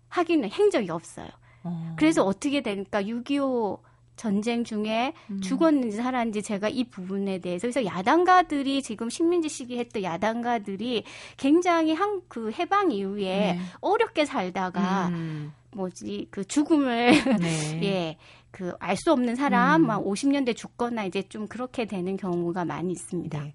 [0.09, 1.29] 확인을 한 적이 없어요.
[1.63, 1.95] 어.
[1.97, 3.79] 그래서 어떻게 되니까 6.25
[4.17, 5.39] 전쟁 중에 음.
[5.39, 11.03] 죽었는지 살았는지 제가 이 부분에 대해서 그래서 야당가들이 지금 식민지 시기 했던 야당가들이
[11.37, 13.59] 굉장히 한 그 해방 이후에 네.
[13.79, 15.53] 어렵게 살다가 음.
[15.71, 17.83] 뭐지 그 죽음을 네.
[17.83, 18.17] 예.
[18.51, 19.87] 그 알 수 없는 사람 음.
[19.87, 23.39] 막 50년대 죽거나 이제 좀 그렇게 되는 경우가 많이 있습니다.
[23.39, 23.53] 네.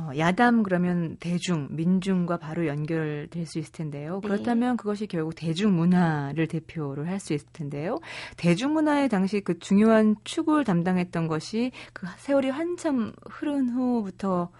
[0.00, 4.20] 어, 야담 그러면 대중, 민중과 바로 연결될 수 있을 텐데요.
[4.22, 4.28] 네.
[4.28, 8.00] 그렇다면 그것이 결국 대중문화를 대표로 할수 있을 텐데요.
[8.36, 14.50] 대중문화의 당시 그 중요한 축을 담당했던 것이 그 세월이 한참 흐른 후부터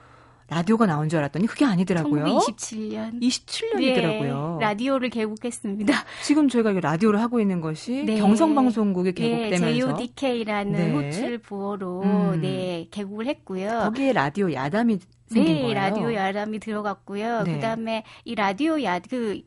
[0.50, 2.24] 라디오가 나온 줄 알았더니 그게 아니더라고요.
[2.24, 3.22] 1927년.
[3.22, 4.58] 27년이더라고요.
[4.58, 5.94] 네, 라디오를 개국했습니다.
[6.24, 8.18] 지금 저희가 라디오를 하고 있는 것이 네.
[8.18, 10.92] 경성방송국에 네, 개국되면서 네, JODK라는 네.
[10.92, 12.40] 호출 부호로 음.
[12.40, 13.82] 네, 개국을 했고요.
[13.84, 14.98] 거기에 라디오 야담이
[15.34, 15.74] 네, 거예요.
[15.74, 17.42] 라디오 야담이 들어갔고요.
[17.44, 17.54] 네.
[17.54, 19.42] 그다음에 이 라디오 야그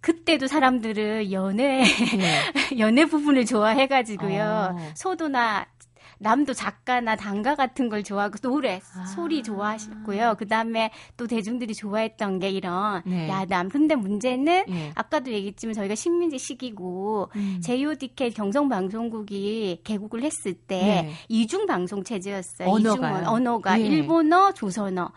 [0.00, 1.84] 그때도 사람들은 연애 네.
[2.78, 4.74] 연애 부분을 좋아해가지고 요.
[4.76, 4.90] 어.
[4.94, 5.66] 소도나
[6.18, 9.06] 남도 작가나 단가 같은 걸 좋아하고 노래, 아.
[9.06, 10.36] 소리 좋아하셨고요.
[10.38, 13.28] 그 다음에 또 대중들이 좋아했던 게 이런 네.
[13.28, 13.68] 야담.
[13.68, 14.92] 근데 문제는 네.
[14.94, 17.60] 아까도 얘기했지만 저희가 식민지 시기고 음.
[17.62, 21.12] JODK 경성방송국이 개국을 했을 때 네.
[21.28, 22.68] 이중 방송 체제였어요.
[22.68, 23.84] 언어가 이중 언어가 네.
[23.84, 25.12] 일본어, 조선어.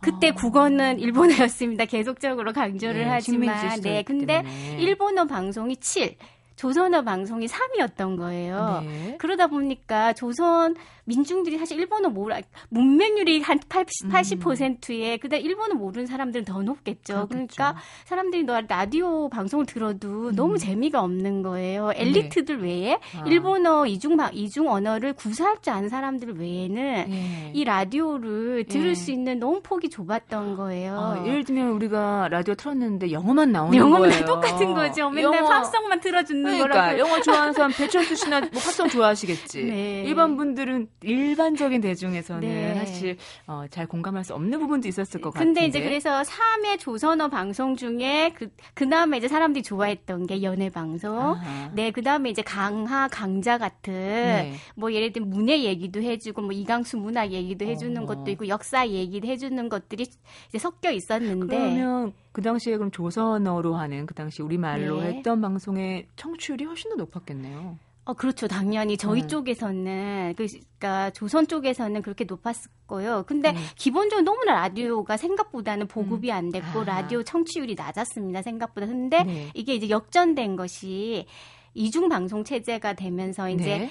[0.00, 0.32] 그때 어.
[0.32, 1.84] 국어는 일본어였습니다.
[1.84, 4.76] 계속적으로 강조를 네, 하지만 네 근데 때문에.
[4.78, 6.16] 일본어 방송이 7
[6.58, 8.82] 조선어 방송이 3위였던 거예요.
[8.84, 9.16] 네.
[9.18, 10.74] 그러다 보니까 조선
[11.08, 12.34] 민중들이 사실 일본어 모르
[12.68, 15.18] 문맹률이 한 80, 80%에 음.
[15.18, 17.26] 그다음 일본어 모르는 사람들은 더 높겠죠.
[17.28, 17.28] 그렇겠죠.
[17.28, 20.36] 그러니까 사람들이 너 라디오 방송을 들어도 음.
[20.36, 21.88] 너무 재미가 없는 거예요.
[21.88, 22.02] 네.
[22.02, 22.64] 엘리트들 네.
[22.64, 23.24] 외에 아.
[23.26, 26.74] 일본어 이중 이중 언어를 구사할 줄 아는 사람들 외에는
[27.08, 27.52] 네.
[27.54, 28.94] 이 라디오를 들을 네.
[28.94, 30.98] 수 있는 너무 폭이 좁았던 거예요.
[30.98, 34.24] 아, 예를 들면 우리가 라디오 틀었는데 영어만 나오는 영어만 거예요.
[34.26, 35.08] 똑같은 거죠.
[35.08, 35.48] 맨날 영어.
[35.48, 36.98] 팝송만 틀어주는 그러니까, 거라고.
[36.98, 39.64] 영어 좋아하는 사람 배철수 씨나 뭐 팝송 좋아하시겠지.
[39.64, 40.02] 네.
[40.04, 42.74] 일반 분들은 일반적인 대중에서는 네.
[42.74, 45.60] 사실 어, 잘 공감할 수 없는 부분도 있었을 것 같은데.
[45.60, 50.70] 근데 이제 그래서 3회 조선어 방송 중에 그 그 다음에 이제 사람들이 좋아했던 게 연애
[50.70, 51.18] 방송.
[51.18, 51.70] 아하.
[51.74, 54.54] 네, 그 다음에 이제 강하 강자 같은 네.
[54.74, 58.06] 뭐 예를 들면 문예 얘기도 해 주고 뭐 이강수 문화 얘기도 해 주는 어.
[58.06, 60.06] 것도 있고 역사 얘기도 해 주는 것들이
[60.48, 65.14] 이제 섞여 있었는데 그러면 그 당시에 그럼 조선어로 하는 그 당시 우리말로 네.
[65.14, 67.78] 했던 방송의 청취율이 훨씬 더 높았겠네요.
[68.08, 68.48] 어, 그렇죠.
[68.48, 69.26] 당연히 저희 네.
[69.26, 73.22] 쪽에서는 그, 그러니까 조선 쪽에서는 그렇게 높았을 거예요.
[73.26, 73.60] 근데 네.
[73.76, 76.34] 기본적으로 너무나 라디오가 생각보다는 보급이 음.
[76.34, 76.84] 안 됐고 아.
[76.84, 78.40] 라디오 청취율이 낮았습니다.
[78.40, 78.86] 생각보다.
[78.86, 79.50] 근데 네.
[79.52, 81.26] 이게 이제 역전된 것이
[81.74, 83.90] 이중 방송 체제가 되면서 이제 네.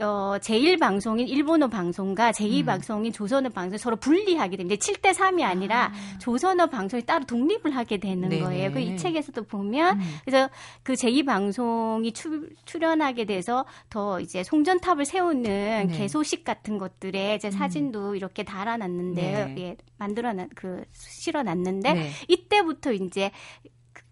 [0.00, 3.12] 어, 제1방송인 일본어 방송과 제2방송인 음.
[3.12, 4.80] 조선어 방송이 서로 분리하게 됩니다.
[4.80, 6.18] 7대 3이 아니라 아.
[6.18, 8.42] 조선어 방송이 따로 독립을 하게 되는 네네.
[8.42, 8.72] 거예요.
[8.72, 10.16] 그 이 책에서도 보면 음.
[10.24, 10.50] 그래서
[10.82, 15.86] 그 제2방송이 출, 출연하게 돼서 더 이제 송전탑을 세우는 네.
[15.96, 17.52] 개소식 같은 것들에 제 음.
[17.52, 19.46] 사진도 이렇게 달아놨는데요.
[19.46, 19.54] 네.
[19.58, 22.10] 예, 만들어놨 그 실어놨는데 네.
[22.28, 23.30] 이때부터 이제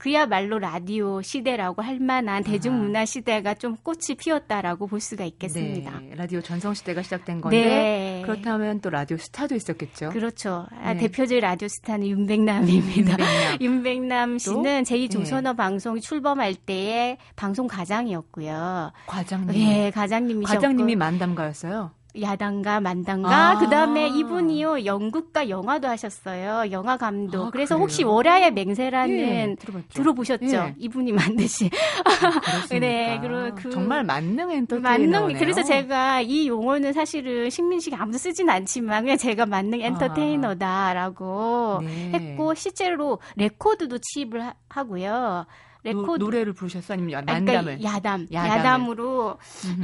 [0.03, 6.01] 그야말로 라디오 시대라고 할 만한 대중문화 시대가 좀 꽃이 피었다라고 볼 수가 있겠습니다.
[6.01, 8.23] 네, 라디오 전성 시대가 시작된 건데 네.
[8.25, 10.11] 그렇다면 또 라디오 스타도 있었겠죠.
[10.11, 10.67] 그렇죠.
[10.83, 11.03] 아, 네.
[11.03, 13.17] 대표적인 라디오 스타는 윤백남입니다.
[13.61, 15.57] 윤백남, 윤백남 씨는 제2조선어 네.
[15.57, 18.91] 방송이 출범할 때의 방송 과장이었고요.
[19.07, 19.53] 과장님.
[19.53, 21.93] 네, 과장님이셨고 과장님이 만담가였어요.
[22.21, 27.83] 야담가 만담가 아~ 그다음에 이분이요 연극과 영화도 하셨어요 영화 감독 아, 그래서 그래요?
[27.83, 29.57] 혹시 월야의 맹세라는 예,
[29.89, 30.75] 들어보셨죠 예.
[30.77, 31.71] 이분이 만드신
[32.05, 37.97] 아, 네 그리고 그 정말 만능 엔터테이너 만능 그래서 제가 이 용어는 사실은 식민 시기
[37.97, 39.87] 아무도 쓰진 않지만 그냥 제가 만능 아.
[39.87, 42.11] 엔터테이너다라고 네.
[42.13, 45.47] 했고 실제로 레코드도 취입을 하, 하고요.
[45.85, 48.93] 레코드 노 래를 부르셨어 아니면 만담을 그러니까 야담 야담을.
[48.93, 49.39] 으로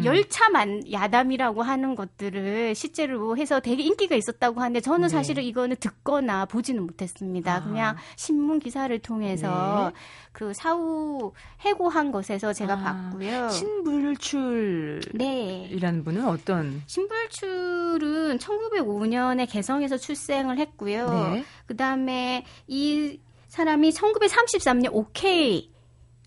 [0.05, 5.09] 열차 만 야담이라고 하는 것들을 실제로 해서 되게 인기가 있었다고 하는데 저는 네.
[5.09, 7.57] 사실은 이거는 듣거나 보지는 못했습니다.
[7.57, 7.65] 아.
[7.65, 10.01] 그냥 신문 기사를 통해서 네.
[10.33, 13.11] 그 사후 해고한 것에서 제가 아.
[13.11, 13.49] 봤고요.
[13.51, 16.03] 신불출이라는 네.
[16.05, 21.11] 분은 어떤 신불출은 1905년에 개성에서 출생을 했고요.
[21.33, 21.45] 네.
[21.67, 25.78] 그다음에 이 사람이 1933년 오케이 네.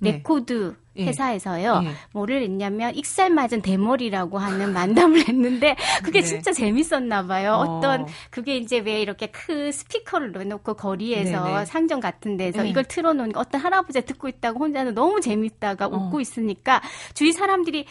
[0.02, 1.06] 레코드 예.
[1.06, 1.84] 회사에서요.
[1.86, 1.92] 예.
[2.12, 6.28] 뭐를 했냐면 익살 맞은 대머리라고 하는 만담을 했는데 그게 네.
[6.28, 7.54] 진짜 재밌었나 봐요.
[7.54, 7.80] 어.
[7.80, 11.60] 떤 그게 이제 왜 이렇게 큰 스피커를 넣어놓고 거리에서 네네.
[11.60, 11.66] 네.
[11.66, 12.70] 상점 같은 데서 네.
[12.70, 15.90] 이걸 틀어 놓은 어떤 할아버지가 듣고 있다고 혼자는 너무 재밌다가 어.
[15.90, 16.82] 웃고 있으니까
[17.14, 17.86] 주위 사람들이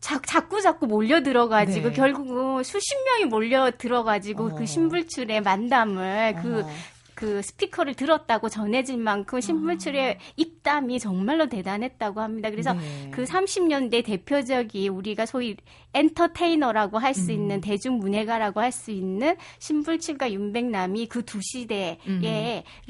[0.00, 1.94] 자, 자꾸 자꾸 몰려 들어가지고 네.
[1.94, 4.54] 결국은 수십 명이 몰려 들어가지고 그 어.
[4.58, 6.70] 그 신불출의 만담을 그 어.
[7.18, 10.32] 그 스피커를 들었다고 전해질 만큼 신물출의 아.
[10.36, 12.48] 입담이 정말로 대단했다고 합니다.
[12.50, 13.10] 그래서 네.
[13.12, 15.56] 그 30년대 대표적인 우리가 소위
[15.94, 17.34] 엔터테이너라고 할수 음.
[17.34, 22.22] 있는 대중문예가라고 할 수 있는 신불출과 윤백남이 그 두 시대에 음.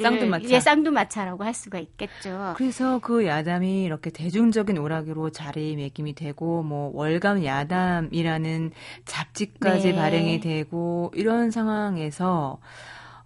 [0.01, 0.49] 쌍두마차.
[0.51, 2.55] 예, 쌍두마차라고 할 수가 있겠죠.
[2.57, 8.73] 그래서 그 야담이 이렇게 대중적인 오락으로 자리매김이 되고 뭐 월간 야담이라는
[9.07, 9.95] 잡지까지 네.
[9.95, 12.59] 발행이 되고 이런 상황에서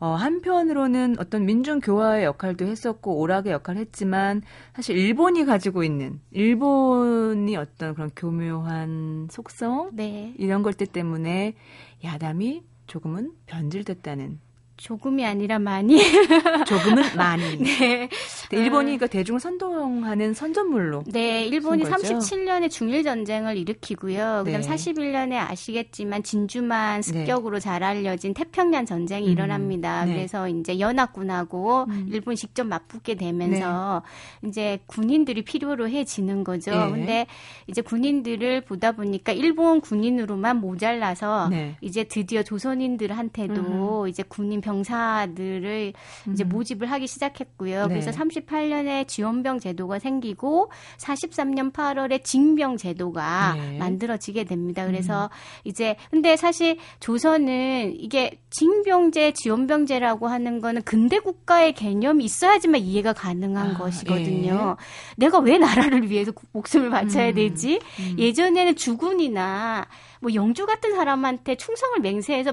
[0.03, 4.43] 어, 한편으로는 어떤 민중 교화의 역할도 했었고 오락의 역할을 했지만
[4.75, 10.35] 사실 일본이 가지고 있는 일본이 어떤 그런 교묘한 속성 네.
[10.39, 11.55] 이런 것들 때문에
[12.03, 14.41] 야담이 조금은 변질됐다는
[14.83, 15.97] 조금이 아니라 많이.
[16.67, 17.57] 조금은 많이.
[17.63, 18.09] 네.
[18.51, 21.05] 일본이 그 대중을 선동하는 선전물로.
[21.07, 24.43] 네, 일본이 37년에 중일 전쟁을 일으키고요.
[24.45, 24.69] 그다음 네.
[24.69, 27.03] 41년에 아시겠지만 진주만 네.
[27.03, 27.61] 습격으로 네.
[27.61, 29.33] 잘 알려진 태평양 전쟁이 음.
[29.33, 30.05] 일어납니다.
[30.05, 30.15] 네.
[30.15, 32.09] 그래서 이제 연합군하고 음.
[32.11, 34.03] 일본 직접 맞붙게 되면서
[34.41, 34.49] 네.
[34.49, 36.73] 이제 군인들이 필요로 해지는 거죠.
[36.73, 36.91] 네.
[36.91, 37.27] 근데
[37.69, 41.77] 이제 군인들을 보다 보니까 일본 군인으로만 모자라서 네.
[41.81, 44.09] 이제 드디어 조선인들한테도 음.
[44.09, 45.93] 이제 군인 병 병사들을
[46.29, 46.33] 음.
[46.33, 47.87] 이제 모집을 하기 시작했고요.
[47.87, 47.89] 네.
[47.89, 53.79] 그래서 38년에 지원병 제도가 생기고 43년 8월에 징병 제도가 네.
[53.79, 54.87] 만들어지게 됩니다.
[54.87, 55.29] 그래서 음.
[55.65, 63.73] 이제 근데 사실 조선은 이게 징병제, 지원병제라고 하는 거는 근대 국가의 개념이 있어야지만 이해가 가능한
[63.73, 64.77] 아, 것이거든요.
[64.79, 64.85] 예.
[65.17, 67.35] 내가 왜 나라를 위해서 목숨을 바쳐야 음.
[67.35, 67.81] 되지?
[67.99, 68.17] 음.
[68.19, 69.87] 예전에는 주군이나
[70.21, 72.53] 뭐 영주 같은 사람한테 충성을 맹세해서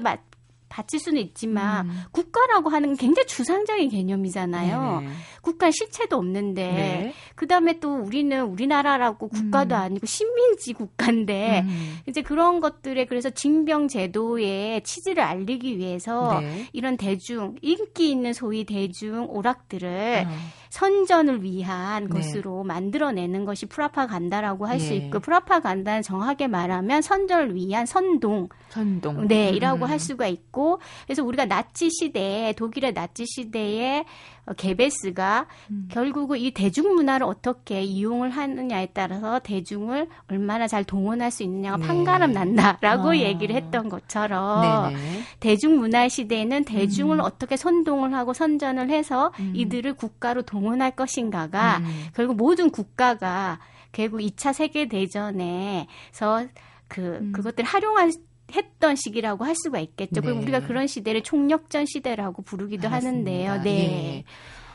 [0.70, 2.02] 바칠 수는 있지만 음.
[2.12, 5.00] 국가라고 하는 굉장히 주상적인 개념이잖아요.
[5.00, 5.12] 네네.
[5.42, 7.14] 국가 실체도 없는데 네.
[7.34, 9.80] 그다음에 또 우리는 우리나라라고 국가도 음.
[9.80, 11.98] 아니고 식민지 국가인데 음.
[12.06, 16.68] 이제 그런 것들에 그래서 징병 제도의 취지를 알리기 위해서 네.
[16.72, 20.59] 이런 대중 인기 있는 소위 대중 오락들을 어.
[20.70, 22.08] 선전을 위한 네.
[22.08, 24.98] 것으로 만들어내는 것이 프라파간다라고 할수 예.
[24.98, 29.90] 있고 프라파간다는 정확하게 말하면 선전을 위한 선동, 선동, 네이라고 음.
[29.90, 34.04] 할 수가 있고 그래서 우리가 나치 시대 독일의 나치 시대에
[34.46, 35.88] 어, 게베스가 음.
[35.90, 41.86] 결국은 이 대중문화를 어떻게 이용을 하느냐에 따라서 대중을 얼마나 잘 동원할 수 있느냐가 네.
[41.86, 43.16] 판가름 난다라고 아.
[43.16, 45.22] 얘기를 했던 것처럼 네네.
[45.40, 47.20] 대중문화 시대에는 대중을 음.
[47.20, 49.52] 어떻게 선동을 하고 선전을 해서 음.
[49.54, 52.06] 이들을 국가로 동 원할 것인가가 음.
[52.14, 53.58] 결국 모든 국가가
[53.92, 56.46] 결국 2차 세계 대전에서
[56.88, 57.32] 그 음.
[57.32, 58.10] 그것들 활용할
[58.54, 60.20] 했던 시기라고 할 수가 있겠죠.
[60.20, 60.26] 네.
[60.26, 63.30] 그리고 우리가 그런 시대를 총력전 시대라고 부르기도 알았습니다.
[63.30, 63.62] 하는데요.
[63.62, 63.62] 네.
[63.62, 64.24] 네.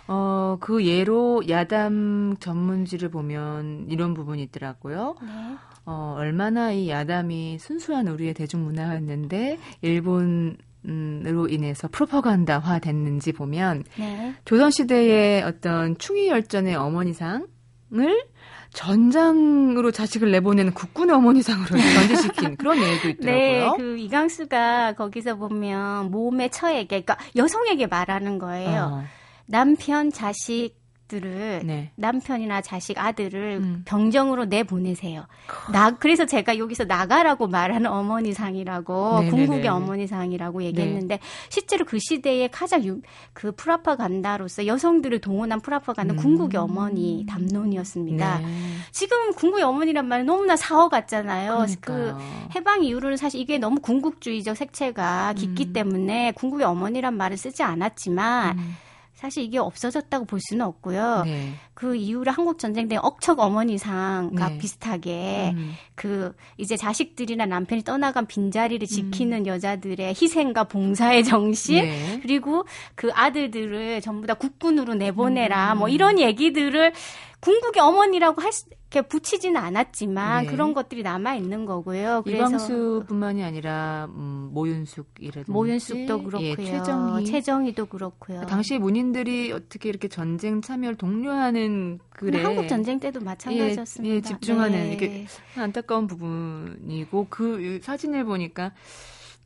[0.08, 5.16] 어, 그 예로 야담 전문지를 보면 이런 부분이 있더라고요.
[5.22, 5.28] 네.
[5.86, 14.36] 어, 얼마나 이 야담이 순수한 우리의 대중문화였는데 일본 으로 인해서 프로파간다화 됐는지 보면 네.
[14.46, 17.48] 조선 시대의 어떤 충의 열전의 어머니상을
[18.76, 23.32] 전장으로 자식을 내보내는 국군의 어머니상으로 전제시킨 그런 예도 있더라고요.
[23.34, 28.92] 네, 그 이강수가 거기서 보면 몸의 처에게, 그러니까 여성에게 말하는 거예요.
[28.92, 29.04] 어.
[29.48, 30.76] 남편, 자식,
[31.06, 31.92] 자식들을 네.
[31.96, 33.82] 남편이나 자식 아들을 음.
[33.86, 35.26] 병정으로 내 보내세요.
[35.72, 39.30] 나 그래서 제가 여기서 나가라고 말하는 어머니상이라고 네네네.
[39.32, 41.22] 궁극의 어머니상이라고 얘기했는데 네.
[41.50, 43.02] 실제로 그 시대에 가장 유,
[43.34, 46.18] 그 프라파간다로서 여성들을 동원한 프라파간다 음.
[46.18, 48.40] 궁극의 어머니 담론이었습니다.
[48.40, 48.46] 네.
[48.92, 51.54] 지금 궁극의 어머니란 말은 너무나 사어 같잖아요.
[51.54, 52.18] 그러니까요.
[52.18, 55.74] 그 해방 이후로는 사실 이게 너무 궁극주의적 색채가 깊기 음.
[55.74, 58.58] 때문에 궁극의 어머니란 말을 쓰지 않았지만.
[59.16, 59.26] 음.
[59.26, 61.24] 사실 이게 없어졌다고 볼 수는 없고요.
[61.26, 61.54] 네.
[61.74, 64.58] 그 이후로 한국 전쟁 때 억척 어머니상과 네.
[64.58, 65.74] 비슷하게 음.
[65.96, 69.48] 그 이제 자식들이나 남편이 떠나간 빈자리를 지키는 음.
[69.48, 72.20] 여자들의 희생과 봉사의 정신 네.
[72.22, 75.80] 그리고 그 아들들을 전부 다 국군으로 내보내라 음.
[75.80, 76.94] 뭐 이런 얘기들을
[77.46, 80.52] 궁극의 어머니라고 할 수, 이렇게 붙이지는 않았지만 네.
[80.52, 82.24] 그런 것들이 남아 있는 거고요.
[82.26, 86.50] 이광수뿐만이 아니라 음, 모윤숙이라든지 모윤숙도 그렇고요.
[86.50, 88.48] 예, 최정희, 최정희도 그렇고요.
[88.48, 94.12] 당시 문인들이 어떻게 이렇게 전쟁 참여를 독려하는 그래 한국 전쟁 때도 마찬가지였습니다.
[94.12, 94.94] 예, 예 집중하는 네.
[94.94, 98.72] 이게 안타까운 부분이고 그 사진을 보니까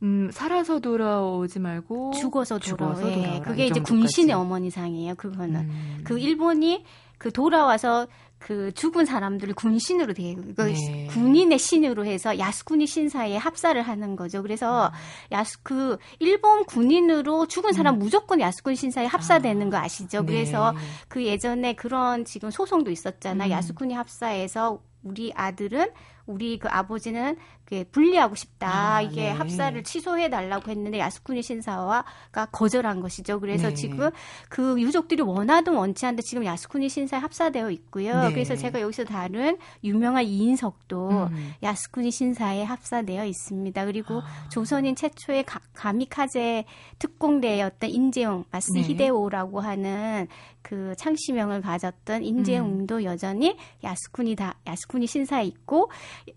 [0.02, 2.94] 음, 살아서 돌아오지 말고 죽어서 돌아오.
[2.94, 5.16] 죽어서 예, 그게 이제 군신의 어머니상이에요.
[5.16, 6.00] 그거는 음.
[6.04, 6.82] 그 일본이
[7.20, 8.06] 그 돌아와서
[8.38, 11.06] 그 죽은 사람들을 군신으로 돼 이거 네.
[11.10, 14.40] 군인의 신으로 해서 야스쿠니 신사에 합사를 하는 거죠.
[14.40, 14.92] 그래서 음.
[15.32, 17.98] 야스 그 일본 군인으로 죽은 사람 음.
[17.98, 19.70] 무조건 야스쿠니 신사에 합사되는 아.
[19.70, 20.22] 거 아시죠?
[20.22, 20.26] 네.
[20.32, 20.74] 그래서
[21.08, 23.44] 그 예전에 그런 지금 소송도 있었잖아.
[23.44, 23.50] 음.
[23.50, 25.90] 야스쿠니 합사에서 우리 아들은
[26.24, 27.59] 우리 그 아버지는 그
[27.92, 28.96] 분리하고 싶다.
[28.96, 29.30] 아, 이게 네.
[29.30, 33.38] 합사를 취소해 달라고 했는데 야스쿠니 신사와가 거절한 것이죠.
[33.40, 33.74] 그래서 네.
[33.74, 34.10] 지금
[34.48, 38.22] 그 유족들이 원하든 원치 않든 지금 야스쿠니 신사에 합사되어 있고요.
[38.22, 38.32] 네.
[38.32, 41.54] 그래서 제가 여기서 다른 유명한 이인석도 음.
[41.62, 43.84] 야스쿠니 신사에 합사되어 있습니다.
[43.86, 44.48] 그리고 아.
[44.48, 46.64] 조선인 최초의 가, 가미카제
[46.98, 48.82] 특공대였던 인재용 마스 네.
[48.82, 50.26] 히데오라고 하는
[50.62, 53.04] 그 창시명을 가졌던 인재용도 음.
[53.04, 55.90] 여전히 야스쿠니 다 야스쿠니 신사에 있고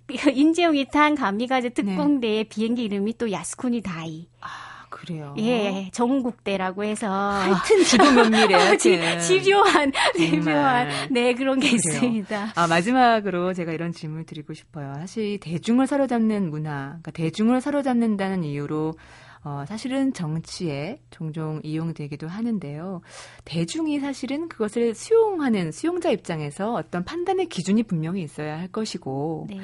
[0.33, 1.73] 인재용이 탄 가미가제 네.
[1.73, 2.49] 특공대의 네.
[2.49, 4.27] 비행기 이름이 또 야스쿠니 다이.
[4.41, 4.73] 아.
[4.89, 5.33] 그래요.
[5.39, 8.77] 예, 정국대라고 해서 하여튼 지도 면밀해요.
[9.19, 11.75] 집요한, 집요한, 네 그런 게 그래요.
[11.75, 12.53] 있습니다.
[12.55, 14.93] 아 마지막으로 제가 이런 질문을 드리고 싶어요.
[14.93, 18.93] 사실 대중을 사로잡는 문화, 그러니까 대중을 사로잡는다는 이유로
[19.43, 23.01] 어, 사실은 정치에 종종 이용되기도 하는데요.
[23.43, 29.59] 대중이 사실은 그것을 수용하는 수용자 입장에서 어떤 판단의 기준이 분명히 있어야 할 것이고, 네.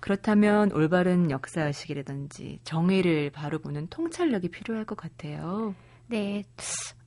[0.00, 5.74] 그렇다면 올바른 역사의식이라든지 정의를 바로 보는 통찰력이 필요할 것 같아요.
[6.08, 6.44] 네.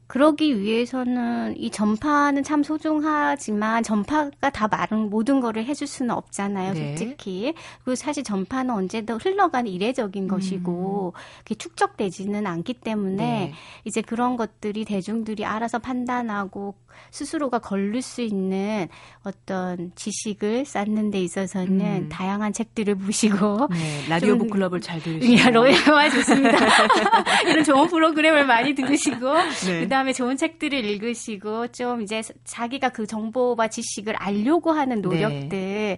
[0.08, 6.98] 그러기 위해서는 이 전파는 참 소중하지만 전파가 다 말은 모든 거를 해줄 수는 없잖아요, 네.
[6.98, 7.54] 솔직히.
[7.84, 10.28] 그리고 사실 전파는 언제도 흘러가는 이례적인 음.
[10.28, 13.54] 것이고 그게 축적되지는 않기 때문에 네.
[13.84, 16.76] 이제 그런 것들이 대중들이 알아서 판단하고
[17.12, 18.88] 스스로가 걸릴 수 있는
[19.24, 22.10] 어떤 지식을 쌓는 데 있어서는 음.
[22.10, 26.58] 다양한 책들을 보시고 네, 라디오 북클럽을 잘 들으시고 로얄 좋습니다.
[27.48, 29.34] 이런 좋은 프로그램을 많이 들으시고
[29.66, 29.80] 네.
[29.82, 35.98] 그다음 에 좋은 책들을 읽으시고 좀 이제 자기가 그 정보와 지식을 알려고 하는 노력들 네.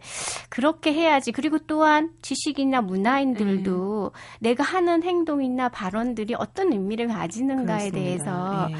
[0.50, 1.32] 그렇게 해야지.
[1.32, 4.20] 그리고 또한 지식이나 문화인들도 음.
[4.39, 7.97] 내가 하는 행동이나 발언들이 어떤 의미를 가지는가에 그렇습니다.
[7.97, 8.76] 대해서 네.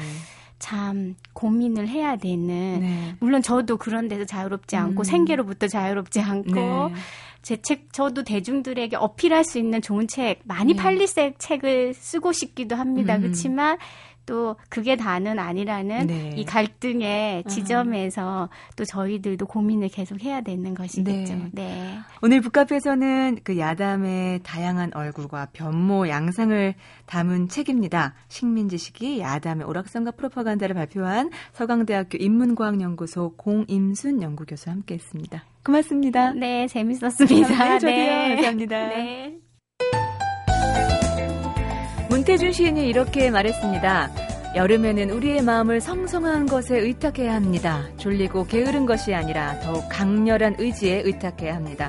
[0.60, 3.16] 참 고민을 해야 되는 네.
[3.18, 5.04] 물론 저도 그런 데서 자유롭지 않고 음.
[5.04, 6.94] 생계로부터 자유롭지 않고 네.
[7.42, 10.82] 제책 저도 대중들에게 어필할 수 있는 좋은 책 많이 네.
[10.82, 11.06] 팔릴
[11.38, 13.16] 책을 쓰고 싶기도 합니다.
[13.16, 13.22] 음.
[13.22, 13.78] 그렇지만
[14.30, 16.34] 또 그게 다는 아니라는 네.
[16.36, 17.48] 이 갈등의 아.
[17.48, 18.48] 지점에서 아.
[18.76, 21.34] 또 저희들도 고민을 계속 해야 되는 것이겠죠.
[21.34, 21.50] 네.
[21.50, 21.98] 네.
[22.22, 26.74] 오늘 북카페에서는 그 야담의 다양한 얼굴과 변모 양상을
[27.06, 28.14] 담은 책입니다.
[28.28, 35.42] 식민지식이 야담의 오락성과 프로파간다를 발표한 서강대학교 인문과학연구소 공임순 연구교수와 함께했습니다.
[35.64, 36.34] 고맙습니다.
[36.34, 37.48] 네, 재밌었습니다.
[37.50, 37.90] 네, 저도요.
[37.90, 38.28] 네.
[38.36, 38.88] 감사합니다.
[38.90, 39.49] 네.
[42.10, 44.10] 문태준 시인이 이렇게 말했습니다.
[44.56, 47.84] 여름에는 우리의 마음을 성성한 것에 의탁해야 합니다.
[47.98, 51.88] 졸리고 게으른 것이 아니라 더욱 강렬한 의지에 의탁해야 합니다.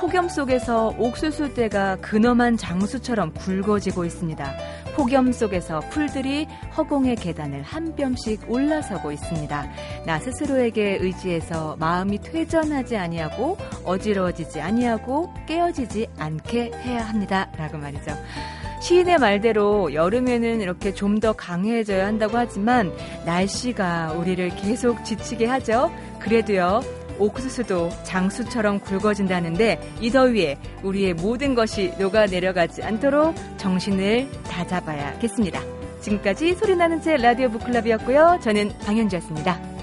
[0.00, 4.52] 폭염 속에서 옥수수대가 근엄한 장수처럼 굵어지고 있습니다.
[4.96, 9.70] 폭염 속에서 풀들이 허공의 계단을 한 뼘씩 올라서고 있습니다.
[10.04, 17.48] 나 스스로에게 의지해서 마음이 퇴전하지 아니하고 어지러워지지 아니하고 깨어지지 않게 해야 합니다.
[17.56, 18.16] 라고 말이죠.
[18.80, 22.90] 시인의 말대로 여름에는 이렇게 좀 더 강해져야 한다고 하지만
[23.26, 25.90] 날씨가 우리를 계속 지치게 하죠.
[26.18, 26.80] 그래도요.
[27.18, 35.60] 옥수수도 장수처럼 굵어진다는데 이 더위에 우리의 모든 것이 녹아 내려가지 않도록 정신을 다잡아야겠습니다.
[36.00, 38.38] 지금까지 소리나는 책 라디오 북클럽이었고요.
[38.42, 39.79] 저는 방현주였습니다.